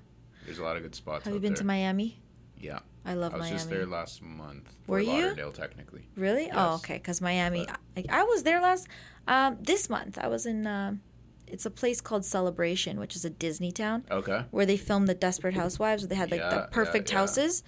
[0.45, 1.25] there's a lot of good spots.
[1.25, 1.57] Have you been there.
[1.57, 2.21] to Miami?
[2.57, 3.33] Yeah, I love Miami.
[3.33, 3.55] I was Miami.
[3.57, 4.77] just there last month.
[4.87, 5.23] Were you?
[5.23, 6.07] Lauderdale, technically.
[6.15, 6.49] Really?
[6.53, 6.93] Oh, okay.
[6.95, 8.87] Because Miami, I, I was there last
[9.27, 10.17] um, this month.
[10.17, 10.65] I was in.
[10.65, 11.01] Um,
[11.49, 14.45] it's a place called Celebration, which is a Disney town Okay.
[14.51, 16.03] where they filmed the Desperate Housewives.
[16.03, 17.17] Where they had like Yeah, the perfect yeah.
[17.19, 17.63] houses.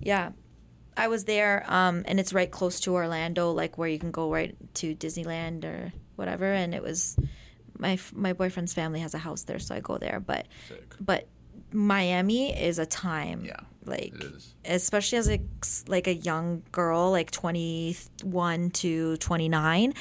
[0.00, 0.32] Yeah,
[0.96, 4.32] I was there, um, and it's right close to Orlando, like where you can go
[4.32, 6.46] right to Disneyland or whatever.
[6.52, 7.16] And it was
[7.78, 10.18] my my boyfriend's family has a house there, so I go there.
[10.20, 10.94] But Sick.
[11.00, 11.28] but
[11.72, 13.44] Miami is a time.
[13.44, 14.14] Yeah, Like
[14.64, 15.40] especially as a
[15.86, 19.94] like a young girl, like 21 to 29,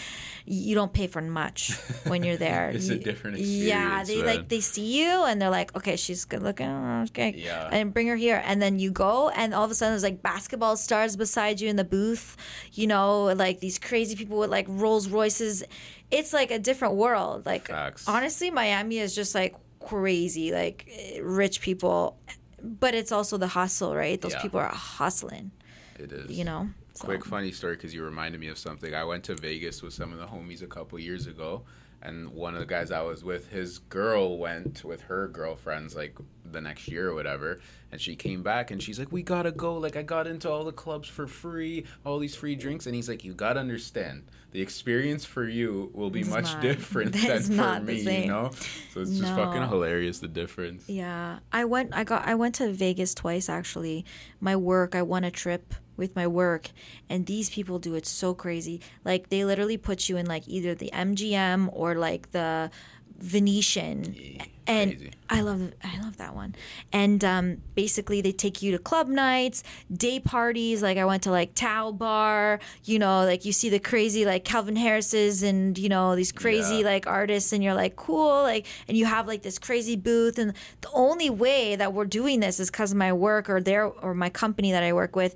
[0.46, 1.72] you don't pay for much
[2.08, 2.70] when you're there.
[2.76, 6.26] It's a You- different Yeah, they like they see you and they're like, okay, she's
[6.26, 6.70] good looking,
[7.10, 7.70] okay, Yeah.
[7.72, 10.22] and bring her here, and then you go, and all of a sudden there's like
[10.22, 12.36] basketball stars beside you in the booth,
[12.74, 15.64] you know, like these crazy people with like Rolls Royces.
[16.12, 17.46] It's like a different world.
[17.46, 18.08] Like Facts.
[18.08, 20.88] honestly, Miami is just like crazy, like
[21.22, 22.18] rich people,
[22.66, 24.20] but it's also the hustle, right?
[24.20, 24.42] Those Yeah.
[24.42, 25.52] people are hustling,
[26.00, 26.32] It is.
[26.32, 26.70] you know.
[26.94, 28.94] So- Quick funny story because you reminded me of something.
[28.94, 31.64] I went to Vegas with some of the homies a couple years ago,
[32.06, 36.16] and one of the guys I was with, his girl went with her girlfriends like
[36.50, 37.60] the next year or whatever,
[37.92, 39.76] and she came back and she's like, "We gotta go!
[39.78, 43.10] Like I got into all the clubs for free, all these free drinks." And he's
[43.10, 47.42] like, "You gotta understand, the experience for you will be It's much not- different than
[47.42, 48.52] for me." You know,
[48.94, 50.88] so it's just fucking hilarious the difference.
[50.88, 51.96] Yeah, I went.
[51.96, 52.28] I got.
[52.28, 54.06] I went to Vegas twice actually.
[54.40, 54.96] My work.
[54.96, 56.70] I won a trip with my work,
[57.10, 58.82] and these people do it so crazy.
[59.04, 62.72] Like they literally put you in like either the MGM or like the
[63.18, 64.16] Venetian.
[64.18, 65.12] Yeah, and crazy.
[65.30, 66.56] I love I love that one.
[66.92, 70.82] And um, basically, they take you to club nights, day parties.
[70.84, 72.60] Like I went to like Tao Bar.
[72.84, 76.78] You know, like you see the crazy like Calvin Harris's and you know these crazy
[76.78, 76.86] Yeah.
[76.86, 78.44] like artists, and you're like cool.
[78.44, 80.38] Like and you have like this crazy booth.
[80.38, 83.86] And the only way that we're doing this is because of my work or their
[83.86, 85.36] or my company that I work with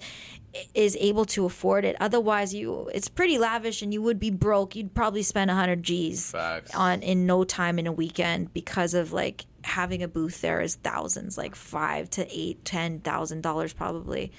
[0.74, 1.96] is able to afford it.
[2.00, 4.76] Otherwise, you it's pretty lavish, and you would be broke.
[4.76, 6.74] You'd probably spend hundred G's Facts.
[6.76, 10.76] on in no time in a weekend because of like having a booth there is
[10.76, 14.32] thousands, like five to eight, ten thousand dollars probably.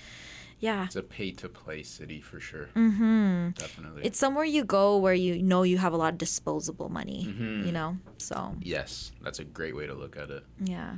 [0.59, 0.85] Yeah.
[0.85, 2.69] It's a pay to play city for sure.
[2.77, 3.51] Mm-hmm.
[3.51, 4.03] Definitely.
[4.05, 7.65] It's somewhere you go where you know you have a lot of disposable money, Mm-hmm.
[7.65, 7.97] you know?
[8.19, 10.45] So, yes, that's a great way to look at it.
[10.63, 10.97] yeah.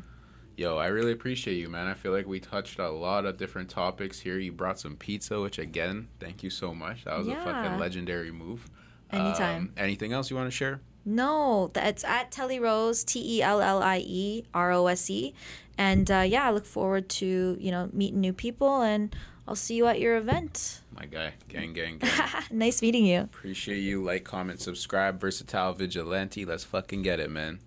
[0.57, 1.87] Yo, I really appreciate you, man.
[1.87, 4.39] I feel like we touched a lot of different topics here.
[4.39, 7.05] You brought some pizza, which again, thank you so much.
[7.05, 8.69] That was a fucking legendary move.
[9.11, 9.63] Anytime.
[9.63, 10.81] Um, anything else you want to share?
[11.05, 15.35] No, that's at Tellie Rose, T E L L I E R O S E.
[15.77, 19.15] And uh, yeah, I look forward to, you know, meeting new people and
[19.49, 20.81] I'll see you at your event.
[20.95, 22.11] My guy, gang, gang, gang.
[22.51, 23.21] nice meeting you.
[23.21, 24.03] Appreciate you.
[24.03, 25.21] Like, comment, subscribe.
[25.21, 26.45] Versatile Vigilante.
[26.45, 27.59] Let's fucking get it, man.